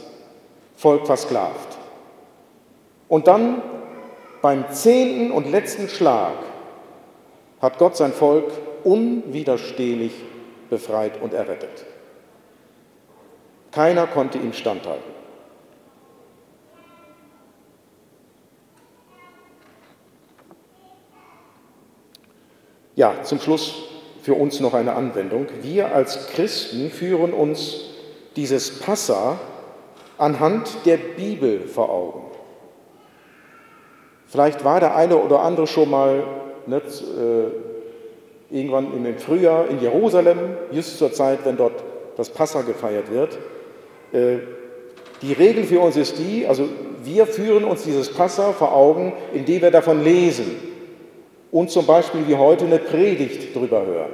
Volk 0.77 1.07
versklavt. 1.07 1.79
Und 3.09 3.27
dann 3.27 3.63
beim 4.43 4.71
zehnten 4.71 5.33
und 5.33 5.51
letzten 5.51 5.89
Schlag 5.89 6.35
hat 7.63 7.79
Gott 7.79 7.97
sein 7.97 8.13
Volk 8.13 8.53
unwiderstehlich 8.85 10.13
befreit 10.69 11.21
und 11.23 11.33
errettet. 11.33 11.87
Keiner 13.73 14.07
konnte 14.07 14.37
ihm 14.37 14.53
standhalten. 14.53 15.11
Ja, 22.97 23.23
zum 23.23 23.41
Schluss 23.41 23.90
für 24.23 24.35
uns 24.35 24.61
noch 24.61 24.75
eine 24.75 24.95
Anwendung. 24.95 25.47
Wir 25.63 25.95
als 25.95 26.29
Christen 26.29 26.91
führen 26.91 27.33
uns 27.33 27.91
dieses 28.37 28.79
Passa 28.79 29.39
anhand 30.19 30.85
der 30.85 30.99
Bibel 30.99 31.61
vor 31.67 31.91
Augen. 31.91 32.25
Vielleicht 34.27 34.65
war 34.65 34.81
der 34.81 34.95
eine 34.95 35.17
oder 35.17 35.41
andere 35.41 35.67
schon 35.67 35.91
mal 35.91 36.23
ne, 36.67 36.77
äh, 36.77 38.55
irgendwann 38.57 38.93
im 39.05 39.19
Frühjahr 39.19 39.69
in 39.69 39.81
Jerusalem, 39.81 40.39
just 40.71 40.99
zur 40.99 41.13
Zeit, 41.13 41.41
wenn 41.45 41.57
dort 41.57 41.83
das 42.17 42.31
Passa 42.31 42.63
gefeiert 42.63 43.11
wird. 43.11 43.39
Äh, 44.13 44.39
die 45.23 45.33
Regel 45.33 45.65
für 45.65 45.81
uns 45.81 45.97
ist 45.97 46.19
die, 46.19 46.47
also 46.47 46.69
wir 47.03 47.27
führen 47.27 47.65
uns 47.65 47.83
dieses 47.83 48.13
Passa 48.13 48.53
vor 48.53 48.75
Augen, 48.75 49.13
indem 49.33 49.63
wir 49.63 49.71
davon 49.71 50.05
lesen 50.05 50.70
und 51.51 51.71
zum 51.71 51.87
Beispiel 51.87 52.27
wie 52.29 52.37
heute 52.37 52.65
eine 52.65 52.79
Predigt 52.79 53.55
drüber 53.55 53.85
hören. 53.85 54.13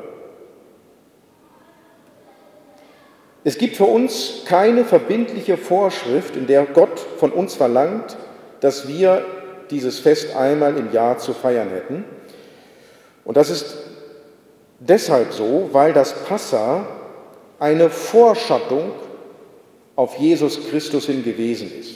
Es 3.45 3.59
gibt 3.59 3.77
für 3.77 3.85
uns 3.85 4.43
keine 4.45 4.85
verbindliche 4.85 5.57
Vorschrift, 5.57 6.35
in 6.35 6.47
der 6.47 6.65
Gott 6.65 6.99
von 7.19 7.31
uns 7.31 7.55
verlangt, 7.55 8.17
dass 8.61 8.89
wir 8.89 9.25
dieses 9.71 10.01
Fest 10.01 10.35
einmal 10.35 10.77
im 10.77 10.93
Jahr 10.93 11.19
zu 11.19 11.33
feiern 11.33 11.69
hätten. 11.71 12.05
Und 13.25 13.37
das 13.37 13.51
ist 13.51 13.77
deshalb 14.81 15.33
so, 15.33 15.69
weil 15.73 15.93
das 15.93 16.25
Passa 16.25 16.87
eine 17.59 17.91
Vorschattung 17.91 18.93
auf 19.95 20.17
Jesus 20.19 20.69
Christus 20.69 21.07
hin 21.07 21.25
gewesen 21.25 21.71
ist. 21.79 21.96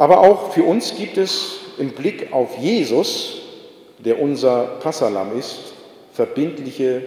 Aber 0.00 0.20
auch 0.20 0.52
für 0.52 0.64
uns 0.64 0.96
gibt 0.96 1.18
es 1.18 1.58
im 1.76 1.90
Blick 1.90 2.32
auf 2.32 2.56
Jesus, 2.56 3.42
der 3.98 4.18
unser 4.18 4.78
Passalam 4.80 5.38
ist, 5.38 5.74
verbindliche 6.14 7.02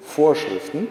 Vorschriften, 0.00 0.88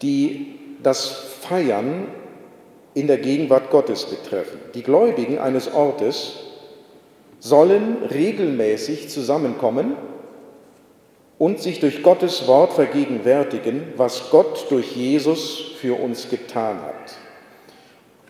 die 0.00 0.60
das 0.80 1.08
Feiern 1.40 2.06
in 2.94 3.08
der 3.08 3.18
Gegenwart 3.18 3.68
Gottes 3.70 4.04
betreffen. 4.04 4.60
Die 4.74 4.84
Gläubigen 4.84 5.40
eines 5.40 5.74
Ortes 5.74 6.36
sollen 7.40 7.96
regelmäßig 8.12 9.08
zusammenkommen 9.08 9.96
und 11.36 11.58
sich 11.58 11.80
durch 11.80 12.04
Gottes 12.04 12.46
Wort 12.46 12.74
vergegenwärtigen, 12.74 13.94
was 13.96 14.30
Gott 14.30 14.66
durch 14.70 14.94
Jesus 14.94 15.72
für 15.80 16.00
uns 16.00 16.30
getan 16.30 16.80
hat. 16.80 17.16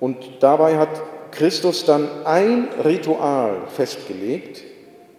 Und 0.03 0.17
dabei 0.41 0.79
hat 0.79 0.89
Christus 1.31 1.85
dann 1.85 2.09
ein 2.25 2.67
Ritual 2.85 3.69
festgelegt, 3.69 4.65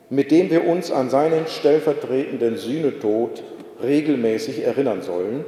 mit 0.09 0.29
dem 0.29 0.49
wir 0.51 0.67
uns 0.67 0.91
an 0.91 1.09
seinen 1.09 1.47
stellvertretenden 1.47 2.57
Sühnetod 2.57 3.41
regelmäßig 3.81 4.61
erinnern 4.61 5.01
sollen. 5.01 5.45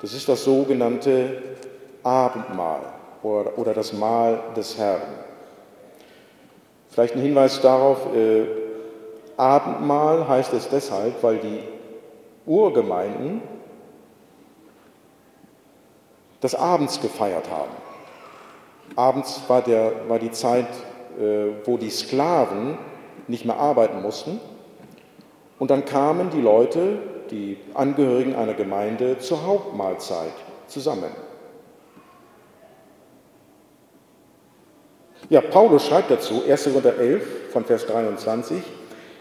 Das 0.00 0.12
ist 0.14 0.28
das 0.28 0.44
sogenannte 0.44 1.42
Abendmahl 2.04 2.82
oder, 3.24 3.74
das 3.74 3.92
Mahl 3.92 4.40
des 4.56 4.78
Herrn. 4.78 5.02
Vielleicht 6.90 7.16
ein 7.16 7.22
Hinweis 7.22 7.60
darauf, 7.60 8.14
äh, 8.14 8.44
Abendmahl 9.36 10.28
heißt 10.28 10.52
es 10.52 10.68
deshalb, 10.68 11.20
weil 11.24 11.38
die 11.38 11.58
Urgemeinden 12.46 13.42
das 16.40 16.54
Abends 16.54 17.00
gefeiert 17.00 17.50
haben. 17.50 17.79
Abends 18.96 19.42
war, 19.48 19.62
der, 19.62 19.92
war 20.08 20.18
die 20.18 20.30
Zeit, 20.30 20.66
äh, 21.18 21.52
wo 21.64 21.76
die 21.76 21.90
Sklaven 21.90 22.78
nicht 23.28 23.44
mehr 23.44 23.56
arbeiten 23.56 24.02
mussten. 24.02 24.40
Und 25.58 25.70
dann 25.70 25.84
kamen 25.84 26.30
die 26.30 26.40
Leute, 26.40 26.98
die 27.30 27.58
Angehörigen 27.74 28.34
einer 28.34 28.54
Gemeinde, 28.54 29.18
zur 29.18 29.46
Hauptmahlzeit 29.46 30.32
zusammen. 30.66 31.10
Ja, 35.28 35.40
Paulus 35.40 35.86
schreibt 35.86 36.10
dazu, 36.10 36.42
1. 36.48 36.64
Korinther 36.64 36.98
11 36.98 37.52
von 37.52 37.64
Vers 37.64 37.86
23, 37.86 38.62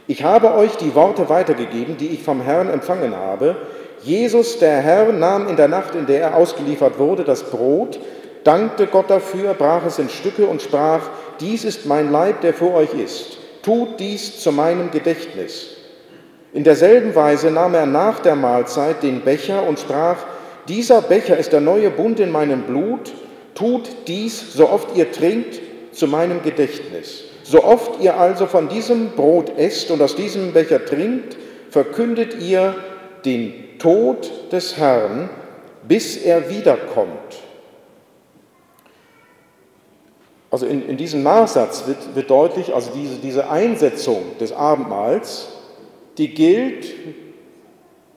ich 0.07 0.23
habe 0.23 0.55
euch 0.55 0.75
die 0.77 0.95
Worte 0.95 1.29
weitergegeben, 1.29 1.97
die 1.97 2.07
ich 2.07 2.23
vom 2.23 2.41
Herrn 2.41 2.69
empfangen 2.69 3.15
habe. 3.15 3.55
Jesus, 4.01 4.57
der 4.57 4.77
Herr, 4.77 5.11
nahm 5.11 5.47
in 5.47 5.55
der 5.55 5.67
Nacht, 5.67 5.93
in 5.93 6.07
der 6.07 6.21
er 6.21 6.35
ausgeliefert 6.35 6.97
wurde, 6.97 7.23
das 7.23 7.43
Brot, 7.43 7.99
dankte 8.49 8.87
Gott 8.87 9.11
dafür, 9.11 9.53
brach 9.53 9.85
es 9.85 9.99
in 9.99 10.09
Stücke 10.09 10.47
und 10.47 10.63
sprach, 10.63 11.01
dies 11.39 11.63
ist 11.63 11.85
mein 11.85 12.11
Leib, 12.11 12.41
der 12.41 12.55
für 12.55 12.73
euch 12.73 12.95
ist. 12.95 13.37
Tut 13.61 13.99
dies 13.99 14.39
zu 14.39 14.51
meinem 14.51 14.89
Gedächtnis. 14.89 15.75
In 16.51 16.63
derselben 16.63 17.13
Weise 17.13 17.51
nahm 17.51 17.75
er 17.75 17.85
nach 17.85 18.17
der 18.21 18.35
Mahlzeit 18.35 19.03
den 19.03 19.21
Becher 19.21 19.67
und 19.67 19.77
sprach, 19.79 20.17
dieser 20.67 21.03
Becher 21.03 21.37
ist 21.37 21.53
der 21.53 21.61
neue 21.61 21.91
Bund 21.91 22.19
in 22.19 22.31
meinem 22.31 22.63
Blut, 22.63 23.13
tut 23.53 23.87
dies, 24.07 24.53
so 24.53 24.67
oft 24.67 24.97
ihr 24.97 25.11
trinkt, 25.11 25.61
zu 25.91 26.07
meinem 26.07 26.41
Gedächtnis. 26.41 27.25
So 27.43 27.63
oft 27.63 28.01
ihr 28.01 28.17
also 28.17 28.47
von 28.47 28.67
diesem 28.67 29.11
Brot 29.11 29.59
esst 29.59 29.91
und 29.91 30.01
aus 30.01 30.15
diesem 30.15 30.53
Becher 30.53 30.83
trinkt, 30.83 31.37
verkündet 31.69 32.41
ihr 32.41 32.73
den 33.25 33.77
Tod 33.77 34.51
des 34.51 34.75
Herrn, 34.77 35.29
bis 35.87 36.17
er 36.17 36.49
wiederkommt. 36.49 37.48
Also 40.51 40.65
in, 40.65 40.87
in 40.87 40.97
diesem 40.97 41.21
Nachsatz 41.21 41.85
wird, 41.85 42.15
wird 42.15 42.29
deutlich, 42.29 42.73
also 42.73 42.91
diese, 42.95 43.15
diese 43.17 43.49
Einsetzung 43.49 44.23
des 44.39 44.51
Abendmahls, 44.51 45.49
die 46.17 46.33
gilt, 46.33 46.87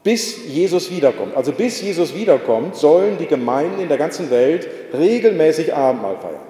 bis 0.03 0.47
Jesus 0.47 0.91
wiederkommt. 0.91 1.37
Also 1.37 1.53
bis 1.53 1.80
Jesus 1.80 2.14
wiederkommt, 2.14 2.74
sollen 2.74 3.18
die 3.18 3.26
Gemeinden 3.26 3.80
in 3.80 3.89
der 3.89 3.99
ganzen 3.99 4.30
Welt 4.30 4.66
regelmäßig 4.93 5.74
Abendmahl 5.74 6.16
feiern. 6.16 6.41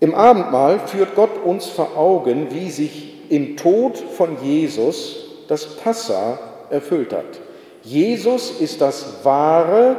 Im 0.00 0.14
Abendmahl 0.14 0.80
führt 0.80 1.14
Gott 1.14 1.44
uns 1.44 1.66
vor 1.66 1.96
Augen, 1.96 2.48
wie 2.50 2.70
sich 2.70 3.14
im 3.28 3.56
Tod 3.56 3.96
von 3.96 4.42
Jesus 4.42 5.44
das 5.48 5.76
Passa 5.76 6.38
erfüllt 6.70 7.12
hat. 7.12 7.40
Jesus 7.82 8.60
ist 8.60 8.80
das 8.80 9.24
wahre 9.24 9.96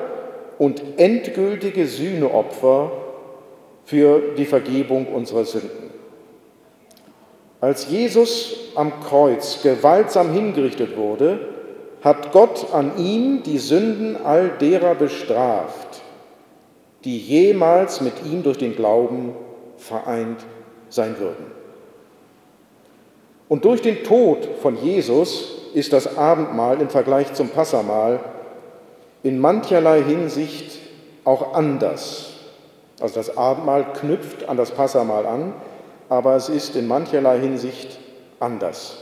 und 0.57 0.81
endgültige 0.97 1.87
Sühneopfer 1.87 2.91
für 3.85 4.35
die 4.37 4.45
Vergebung 4.45 5.07
unserer 5.07 5.45
Sünden. 5.45 5.91
Als 7.59 7.89
Jesus 7.89 8.71
am 8.75 8.99
Kreuz 9.01 9.61
gewaltsam 9.61 10.33
hingerichtet 10.33 10.97
wurde, 10.97 11.39
hat 12.01 12.33
Gott 12.33 12.73
an 12.73 12.97
ihm 12.97 13.43
die 13.43 13.57
Sünden 13.57 14.17
all 14.21 14.49
derer 14.59 14.95
bestraft, 14.95 16.01
die 17.05 17.17
jemals 17.17 18.01
mit 18.01 18.13
ihm 18.25 18.43
durch 18.43 18.57
den 18.57 18.75
Glauben 18.75 19.33
vereint 19.77 20.39
sein 20.89 21.17
würden. 21.19 21.45
Und 23.47 23.65
durch 23.65 23.81
den 23.81 24.03
Tod 24.03 24.47
von 24.61 24.75
Jesus 24.81 25.69
ist 25.73 25.93
das 25.93 26.17
Abendmahl 26.17 26.81
im 26.81 26.89
Vergleich 26.89 27.33
zum 27.33 27.49
Passamahl 27.49 28.19
in 29.24 29.39
mancherlei 29.39 30.03
Hinsicht 30.03 30.80
auch 31.24 31.53
anders. 31.53 32.34
Also 32.99 33.15
das 33.15 33.38
Abendmahl 33.38 33.86
knüpft 33.93 34.47
an 34.47 34.57
das 34.57 34.71
Passamahl 34.71 35.26
an, 35.26 35.53
aber 36.09 36.36
es 36.36 36.49
ist 36.49 36.76
in 36.76 36.88
mancherlei 36.88 37.39
Hinsicht 37.39 37.97
anders. 38.39 38.97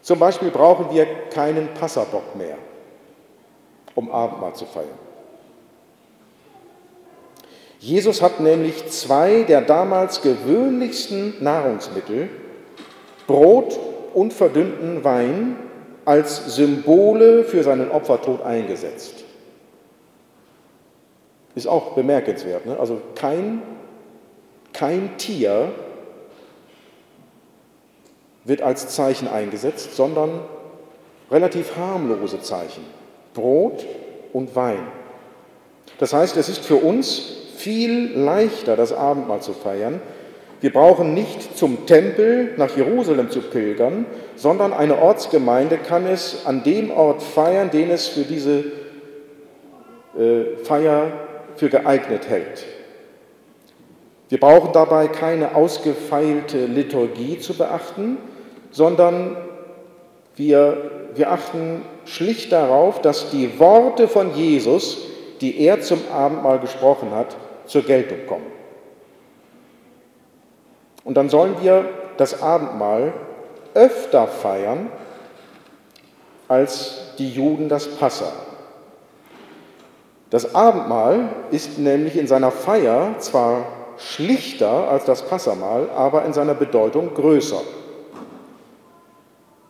Zum 0.00 0.18
Beispiel 0.18 0.50
brauchen 0.50 0.94
wir 0.94 1.06
keinen 1.30 1.68
Passabock 1.74 2.34
mehr, 2.36 2.56
um 3.94 4.10
Abendmahl 4.10 4.54
zu 4.54 4.64
feiern. 4.64 4.88
Jesus 7.78 8.22
hat 8.22 8.40
nämlich 8.40 8.88
zwei 8.90 9.42
der 9.42 9.60
damals 9.60 10.22
gewöhnlichsten 10.22 11.34
Nahrungsmittel, 11.40 12.28
Brot 13.26 13.78
und 14.14 14.32
verdünnten 14.32 15.04
Wein, 15.04 15.56
als 16.04 16.56
Symbole 16.56 17.44
für 17.44 17.62
seinen 17.62 17.90
Opfertod 17.90 18.42
eingesetzt. 18.42 19.21
Ist 21.54 21.66
auch 21.66 21.92
bemerkenswert. 21.92 22.66
Ne? 22.66 22.78
Also 22.78 23.00
kein, 23.14 23.62
kein 24.72 25.16
Tier 25.18 25.72
wird 28.44 28.62
als 28.62 28.88
Zeichen 28.88 29.28
eingesetzt, 29.28 29.94
sondern 29.94 30.40
relativ 31.30 31.76
harmlose 31.76 32.40
Zeichen. 32.40 32.84
Brot 33.34 33.86
und 34.32 34.54
Wein. 34.56 34.86
Das 35.98 36.12
heißt, 36.12 36.36
es 36.36 36.48
ist 36.48 36.64
für 36.64 36.76
uns 36.76 37.36
viel 37.56 38.12
leichter, 38.18 38.76
das 38.76 38.92
Abendmahl 38.92 39.40
zu 39.40 39.52
feiern. 39.52 40.00
Wir 40.60 40.72
brauchen 40.72 41.12
nicht 41.14 41.56
zum 41.56 41.86
Tempel 41.86 42.54
nach 42.56 42.76
Jerusalem 42.76 43.30
zu 43.30 43.40
pilgern, 43.40 44.06
sondern 44.36 44.72
eine 44.72 45.00
Ortsgemeinde 45.00 45.76
kann 45.76 46.06
es 46.06 46.46
an 46.46 46.62
dem 46.62 46.90
Ort 46.90 47.22
feiern, 47.22 47.70
den 47.70 47.90
es 47.90 48.08
für 48.08 48.22
diese 48.22 48.64
äh, 50.18 50.56
Feier 50.64 51.12
für 51.56 51.68
geeignet 51.68 52.28
hält. 52.28 52.64
Wir 54.28 54.40
brauchen 54.40 54.72
dabei 54.72 55.08
keine 55.08 55.54
ausgefeilte 55.54 56.64
Liturgie 56.64 57.38
zu 57.38 57.54
beachten, 57.54 58.16
sondern 58.70 59.36
wir, 60.36 60.90
wir 61.14 61.30
achten 61.30 61.82
schlicht 62.06 62.52
darauf, 62.52 63.02
dass 63.02 63.30
die 63.30 63.58
Worte 63.58 64.08
von 64.08 64.34
Jesus, 64.34 65.06
die 65.40 65.60
er 65.60 65.82
zum 65.82 66.00
Abendmahl 66.10 66.58
gesprochen 66.60 67.10
hat, 67.10 67.36
zur 67.66 67.82
Geltung 67.82 68.26
kommen. 68.26 68.46
Und 71.04 71.16
dann 71.16 71.28
sollen 71.28 71.56
wir 71.60 71.84
das 72.16 72.42
Abendmahl 72.42 73.12
öfter 73.74 74.26
feiern 74.26 74.90
als 76.48 77.14
die 77.18 77.30
Juden 77.30 77.68
das 77.68 77.88
Passa. 77.96 78.32
Das 80.32 80.54
Abendmahl 80.54 81.28
ist 81.50 81.78
nämlich 81.78 82.16
in 82.16 82.26
seiner 82.26 82.50
Feier 82.50 83.16
zwar 83.18 83.66
schlichter 83.98 84.88
als 84.88 85.04
das 85.04 85.28
Passamahl, 85.28 85.90
aber 85.94 86.24
in 86.24 86.32
seiner 86.32 86.54
Bedeutung 86.54 87.12
größer. 87.12 87.60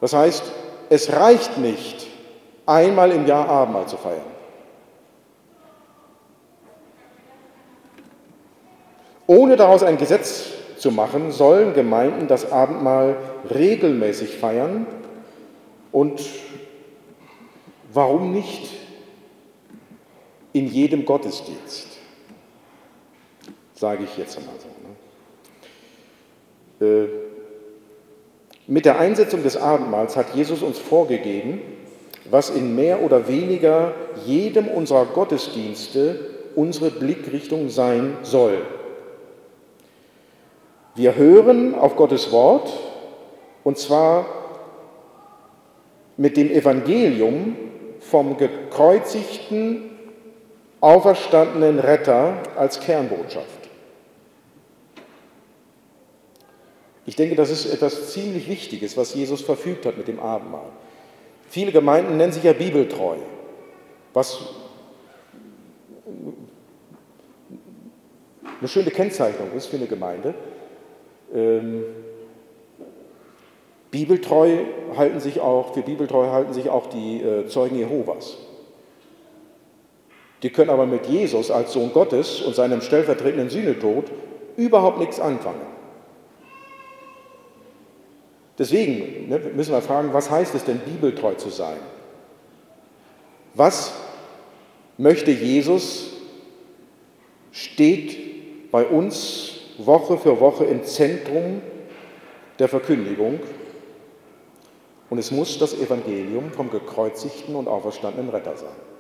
Das 0.01 0.13
heißt, 0.13 0.53
es 0.89 1.13
reicht 1.13 1.59
nicht, 1.59 2.07
einmal 2.65 3.11
im 3.11 3.27
Jahr 3.27 3.49
Abendmahl 3.49 3.87
zu 3.87 3.97
feiern. 3.97 4.21
Ohne 9.27 9.57
daraus 9.57 9.83
ein 9.83 9.99
Gesetz 9.99 10.45
zu 10.77 10.93
machen, 10.93 11.33
sollen 11.33 11.75
Gemeinden 11.75 12.29
das 12.29 12.53
Abendmahl 12.53 13.17
regelmäßig 13.53 14.37
feiern 14.37 14.87
und 15.91 16.21
warum 17.93 18.31
nicht 18.33 18.82
in 20.53 20.67
jedem 20.67 21.05
Gottesdienst, 21.05 21.99
sage 23.75 24.05
ich 24.05 24.17
jetzt 24.17 24.37
einmal 24.39 24.55
so. 24.59 24.69
Ne? 26.87 26.87
Äh, 26.87 27.09
mit 28.67 28.85
der 28.85 28.99
Einsetzung 28.99 29.43
des 29.43 29.57
Abendmahls 29.57 30.17
hat 30.17 30.35
Jesus 30.35 30.63
uns 30.63 30.79
vorgegeben, 30.79 31.61
was 32.31 32.51
in 32.51 32.77
mehr 32.77 33.03
oder 33.03 33.29
weniger 33.29 33.95
jedem 34.25 34.69
unserer 34.69 35.07
Gottesdienste 35.07 36.31
unsere 36.55 36.91
Blickrichtung 36.91 37.69
sein 37.69 38.17
soll. 38.23 38.63
Wir 40.95 41.17
hören 41.17 41.75
auf 41.75 41.97
Gottes 41.97 42.31
Wort 42.31 42.71
und 43.65 43.79
zwar 43.79 44.27
mit 46.17 46.37
dem 46.37 46.51
Evangelium 46.51 47.57
vom 48.01 48.37
gekreuzigten, 48.37 49.92
auferstandenen 50.83 51.79
Retter 51.79 52.43
als 52.57 52.81
Kernbotschaft. 52.81 53.47
Ich 57.07 57.15
denke, 57.17 57.37
das 57.37 57.51
ist 57.51 57.67
etwas 57.67 58.13
ziemlich 58.13 58.49
Wichtiges, 58.49 58.97
was 58.97 59.15
Jesus 59.15 59.43
verfügt 59.43 59.87
hat 59.87 59.97
mit 59.97 60.09
dem 60.09 60.19
Abendmahl. 60.19 60.71
Viele 61.49 61.71
Gemeinden 61.71 62.17
nennen 62.17 62.33
sich 62.33 62.43
ja 62.43 62.53
bibeltreu, 62.53 63.17
was 64.13 64.41
eine 68.59 68.69
schöne 68.69 68.91
Kennzeichnung 68.91 69.53
ist 69.53 69.67
für 69.67 69.77
eine 69.77 69.87
Gemeinde. 69.87 70.35
Ähm, 71.33 71.85
bibeltreu 73.93 74.65
halten 74.97 75.21
sich 75.21 75.41
auch, 75.41 75.75
für 75.75 75.83
bibeltreu 75.83 76.31
halten 76.31 76.53
sich 76.53 76.71
auch 76.71 76.89
die 76.89 77.23
äh, 77.23 77.47
Zeugen 77.47 77.77
Jehovas. 77.77 78.37
Die 80.43 80.51
können 80.51 80.71
aber 80.71 80.87
mit 80.87 81.07
Jesus 81.07 81.51
als 81.51 81.73
Sohn 81.73 81.93
Gottes 81.93 82.41
und 82.41 82.55
seinem 82.55 82.81
stellvertretenden 82.81 83.49
Sühnetod 83.49 84.07
überhaupt 84.57 84.99
nichts 84.99 85.21
anfangen. 85.21 85.61
Deswegen 88.59 89.29
ne, 89.29 89.39
müssen 89.55 89.73
wir 89.73 89.83
fragen, 89.83 90.13
was 90.13 90.31
heißt 90.31 90.55
es 90.55 90.65
denn, 90.65 90.79
bibeltreu 90.81 91.35
zu 91.35 91.49
sein? 91.49 91.79
Was 93.55 93.93
möchte 94.99 95.31
Jesus, 95.31 96.13
steht 97.51 98.71
bei 98.71 98.85
uns 98.85 99.61
Woche 99.79 100.19
für 100.19 100.41
Woche 100.41 100.65
im 100.65 100.85
Zentrum 100.85 101.63
der 102.59 102.69
Verkündigung 102.69 103.41
und 105.11 105.19
es 105.19 105.31
muss 105.31 105.59
das 105.59 105.75
Evangelium 105.75 106.51
vom 106.53 106.71
gekreuzigten 106.71 107.55
und 107.55 107.69
auferstandenen 107.69 108.31
Retter 108.31 108.57
sein. 108.57 108.92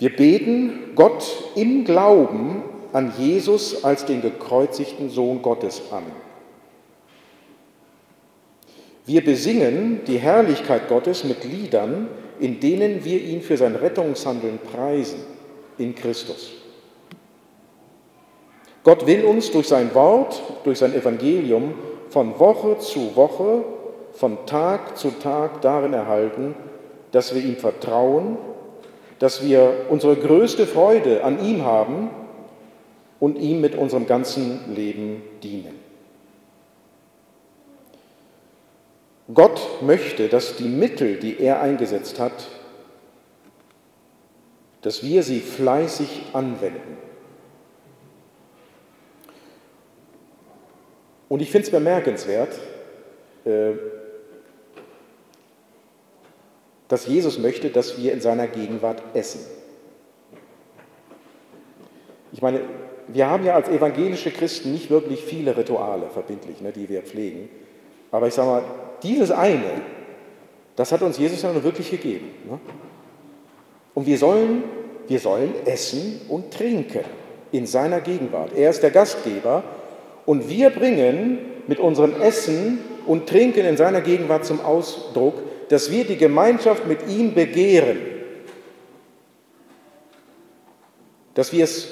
Wir 0.00 0.16
beten 0.16 0.92
Gott 0.94 1.24
im 1.54 1.84
Glauben 1.84 2.62
an 2.92 3.12
Jesus 3.18 3.84
als 3.84 4.06
den 4.06 4.22
gekreuzigten 4.22 5.10
Sohn 5.10 5.42
Gottes 5.42 5.82
an. 5.92 6.04
Wir 9.04 9.22
besingen 9.22 10.00
die 10.06 10.18
Herrlichkeit 10.18 10.88
Gottes 10.88 11.24
mit 11.24 11.44
Liedern, 11.44 12.08
in 12.38 12.60
denen 12.60 13.04
wir 13.04 13.20
ihn 13.20 13.42
für 13.42 13.58
sein 13.58 13.76
Rettungshandeln 13.76 14.58
preisen 14.72 15.20
in 15.76 15.94
Christus. 15.94 16.52
Gott 18.82 19.06
will 19.06 19.26
uns 19.26 19.50
durch 19.50 19.68
sein 19.68 19.94
Wort, 19.94 20.42
durch 20.64 20.78
sein 20.78 20.94
Evangelium 20.94 21.74
von 22.08 22.38
Woche 22.40 22.78
zu 22.78 23.14
Woche, 23.14 23.64
von 24.14 24.46
Tag 24.46 24.96
zu 24.96 25.10
Tag 25.10 25.60
darin 25.60 25.92
erhalten, 25.92 26.54
dass 27.12 27.34
wir 27.34 27.42
ihm 27.42 27.56
vertrauen, 27.56 28.38
dass 29.20 29.44
wir 29.44 29.86
unsere 29.90 30.16
größte 30.16 30.66
Freude 30.66 31.22
an 31.22 31.44
ihm 31.44 31.64
haben 31.64 32.10
und 33.20 33.36
ihm 33.36 33.60
mit 33.60 33.76
unserem 33.76 34.06
ganzen 34.06 34.74
Leben 34.74 35.22
dienen. 35.42 35.78
Gott 39.32 39.82
möchte, 39.82 40.28
dass 40.28 40.56
die 40.56 40.68
Mittel, 40.68 41.18
die 41.18 41.38
er 41.38 41.60
eingesetzt 41.60 42.18
hat, 42.18 42.48
dass 44.80 45.04
wir 45.04 45.22
sie 45.22 45.40
fleißig 45.40 46.22
anwenden. 46.32 46.96
Und 51.28 51.42
ich 51.42 51.50
finde 51.50 51.66
es 51.66 51.70
bemerkenswert, 51.70 52.58
äh, 53.44 53.72
dass 56.90 57.06
Jesus 57.06 57.38
möchte, 57.38 57.70
dass 57.70 57.98
wir 57.98 58.12
in 58.12 58.20
seiner 58.20 58.48
Gegenwart 58.48 59.00
essen. 59.14 59.40
Ich 62.32 62.42
meine, 62.42 62.60
wir 63.06 63.28
haben 63.28 63.44
ja 63.44 63.54
als 63.54 63.68
evangelische 63.68 64.32
Christen 64.32 64.72
nicht 64.72 64.90
wirklich 64.90 65.22
viele 65.22 65.56
Rituale 65.56 66.10
verbindlich, 66.12 66.60
ne, 66.60 66.72
die 66.72 66.88
wir 66.88 67.02
pflegen. 67.02 67.48
Aber 68.10 68.26
ich 68.26 68.34
sage 68.34 68.48
mal, 68.48 68.62
dieses 69.04 69.30
eine, 69.30 69.82
das 70.74 70.90
hat 70.90 71.02
uns 71.02 71.16
Jesus 71.16 71.42
ja 71.42 71.52
nur 71.52 71.62
wirklich 71.62 71.90
gegeben. 71.92 72.30
Ne? 72.48 72.58
Und 73.94 74.06
wir 74.06 74.18
sollen, 74.18 74.64
wir 75.06 75.20
sollen 75.20 75.54
essen 75.66 76.20
und 76.28 76.52
trinken 76.52 77.04
in 77.52 77.66
seiner 77.66 78.00
Gegenwart. 78.00 78.50
Er 78.56 78.70
ist 78.70 78.82
der 78.82 78.90
Gastgeber 78.90 79.62
und 80.26 80.48
wir 80.48 80.70
bringen 80.70 81.38
mit 81.68 81.78
unserem 81.78 82.20
Essen 82.20 82.80
und 83.06 83.28
Trinken 83.28 83.64
in 83.64 83.76
seiner 83.76 84.00
Gegenwart 84.00 84.44
zum 84.44 84.60
Ausdruck, 84.60 85.34
dass 85.70 85.88
wir 85.92 86.04
die 86.04 86.16
Gemeinschaft 86.16 86.88
mit 86.88 87.06
ihm 87.06 87.32
begehren, 87.32 88.00
dass 91.34 91.52
wir 91.52 91.62
es 91.62 91.88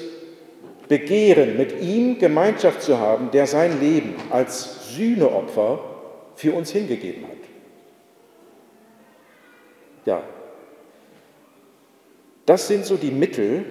begehren, 0.89 1.57
mit 1.57 1.81
ihm 1.81 2.19
Gemeinschaft 2.19 2.83
zu 2.83 2.99
haben, 2.99 3.31
der 3.31 3.47
sein 3.47 3.79
Leben 3.79 4.17
als 4.31 4.97
Sühneopfer 4.97 5.79
für 6.35 6.55
uns 6.55 6.73
hingegeben 6.73 7.23
hat. 7.23 7.37
Ja, 10.07 10.25
das 12.47 12.67
sind 12.67 12.85
so 12.85 12.97
die 12.97 13.13
Mittel, 13.13 13.65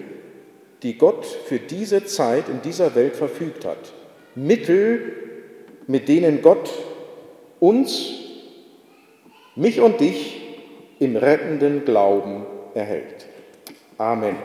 die 0.84 0.98
Gott 0.98 1.26
für 1.26 1.60
diese 1.60 2.06
Zeit 2.06 2.48
in 2.48 2.62
dieser 2.62 2.96
Welt 2.96 3.18
verfügt 3.18 3.66
hat. 3.66 3.92
Mittel, 4.36 5.16
mit 5.86 6.08
denen 6.08 6.42
Gott 6.42 6.72
uns, 7.60 8.27
mich 9.58 9.82
und 9.82 10.00
dich 10.00 10.42
im 11.00 11.16
rettenden 11.16 11.86
Glauben 11.86 12.46
erhält. 12.74 13.28
Amen. 13.98 14.36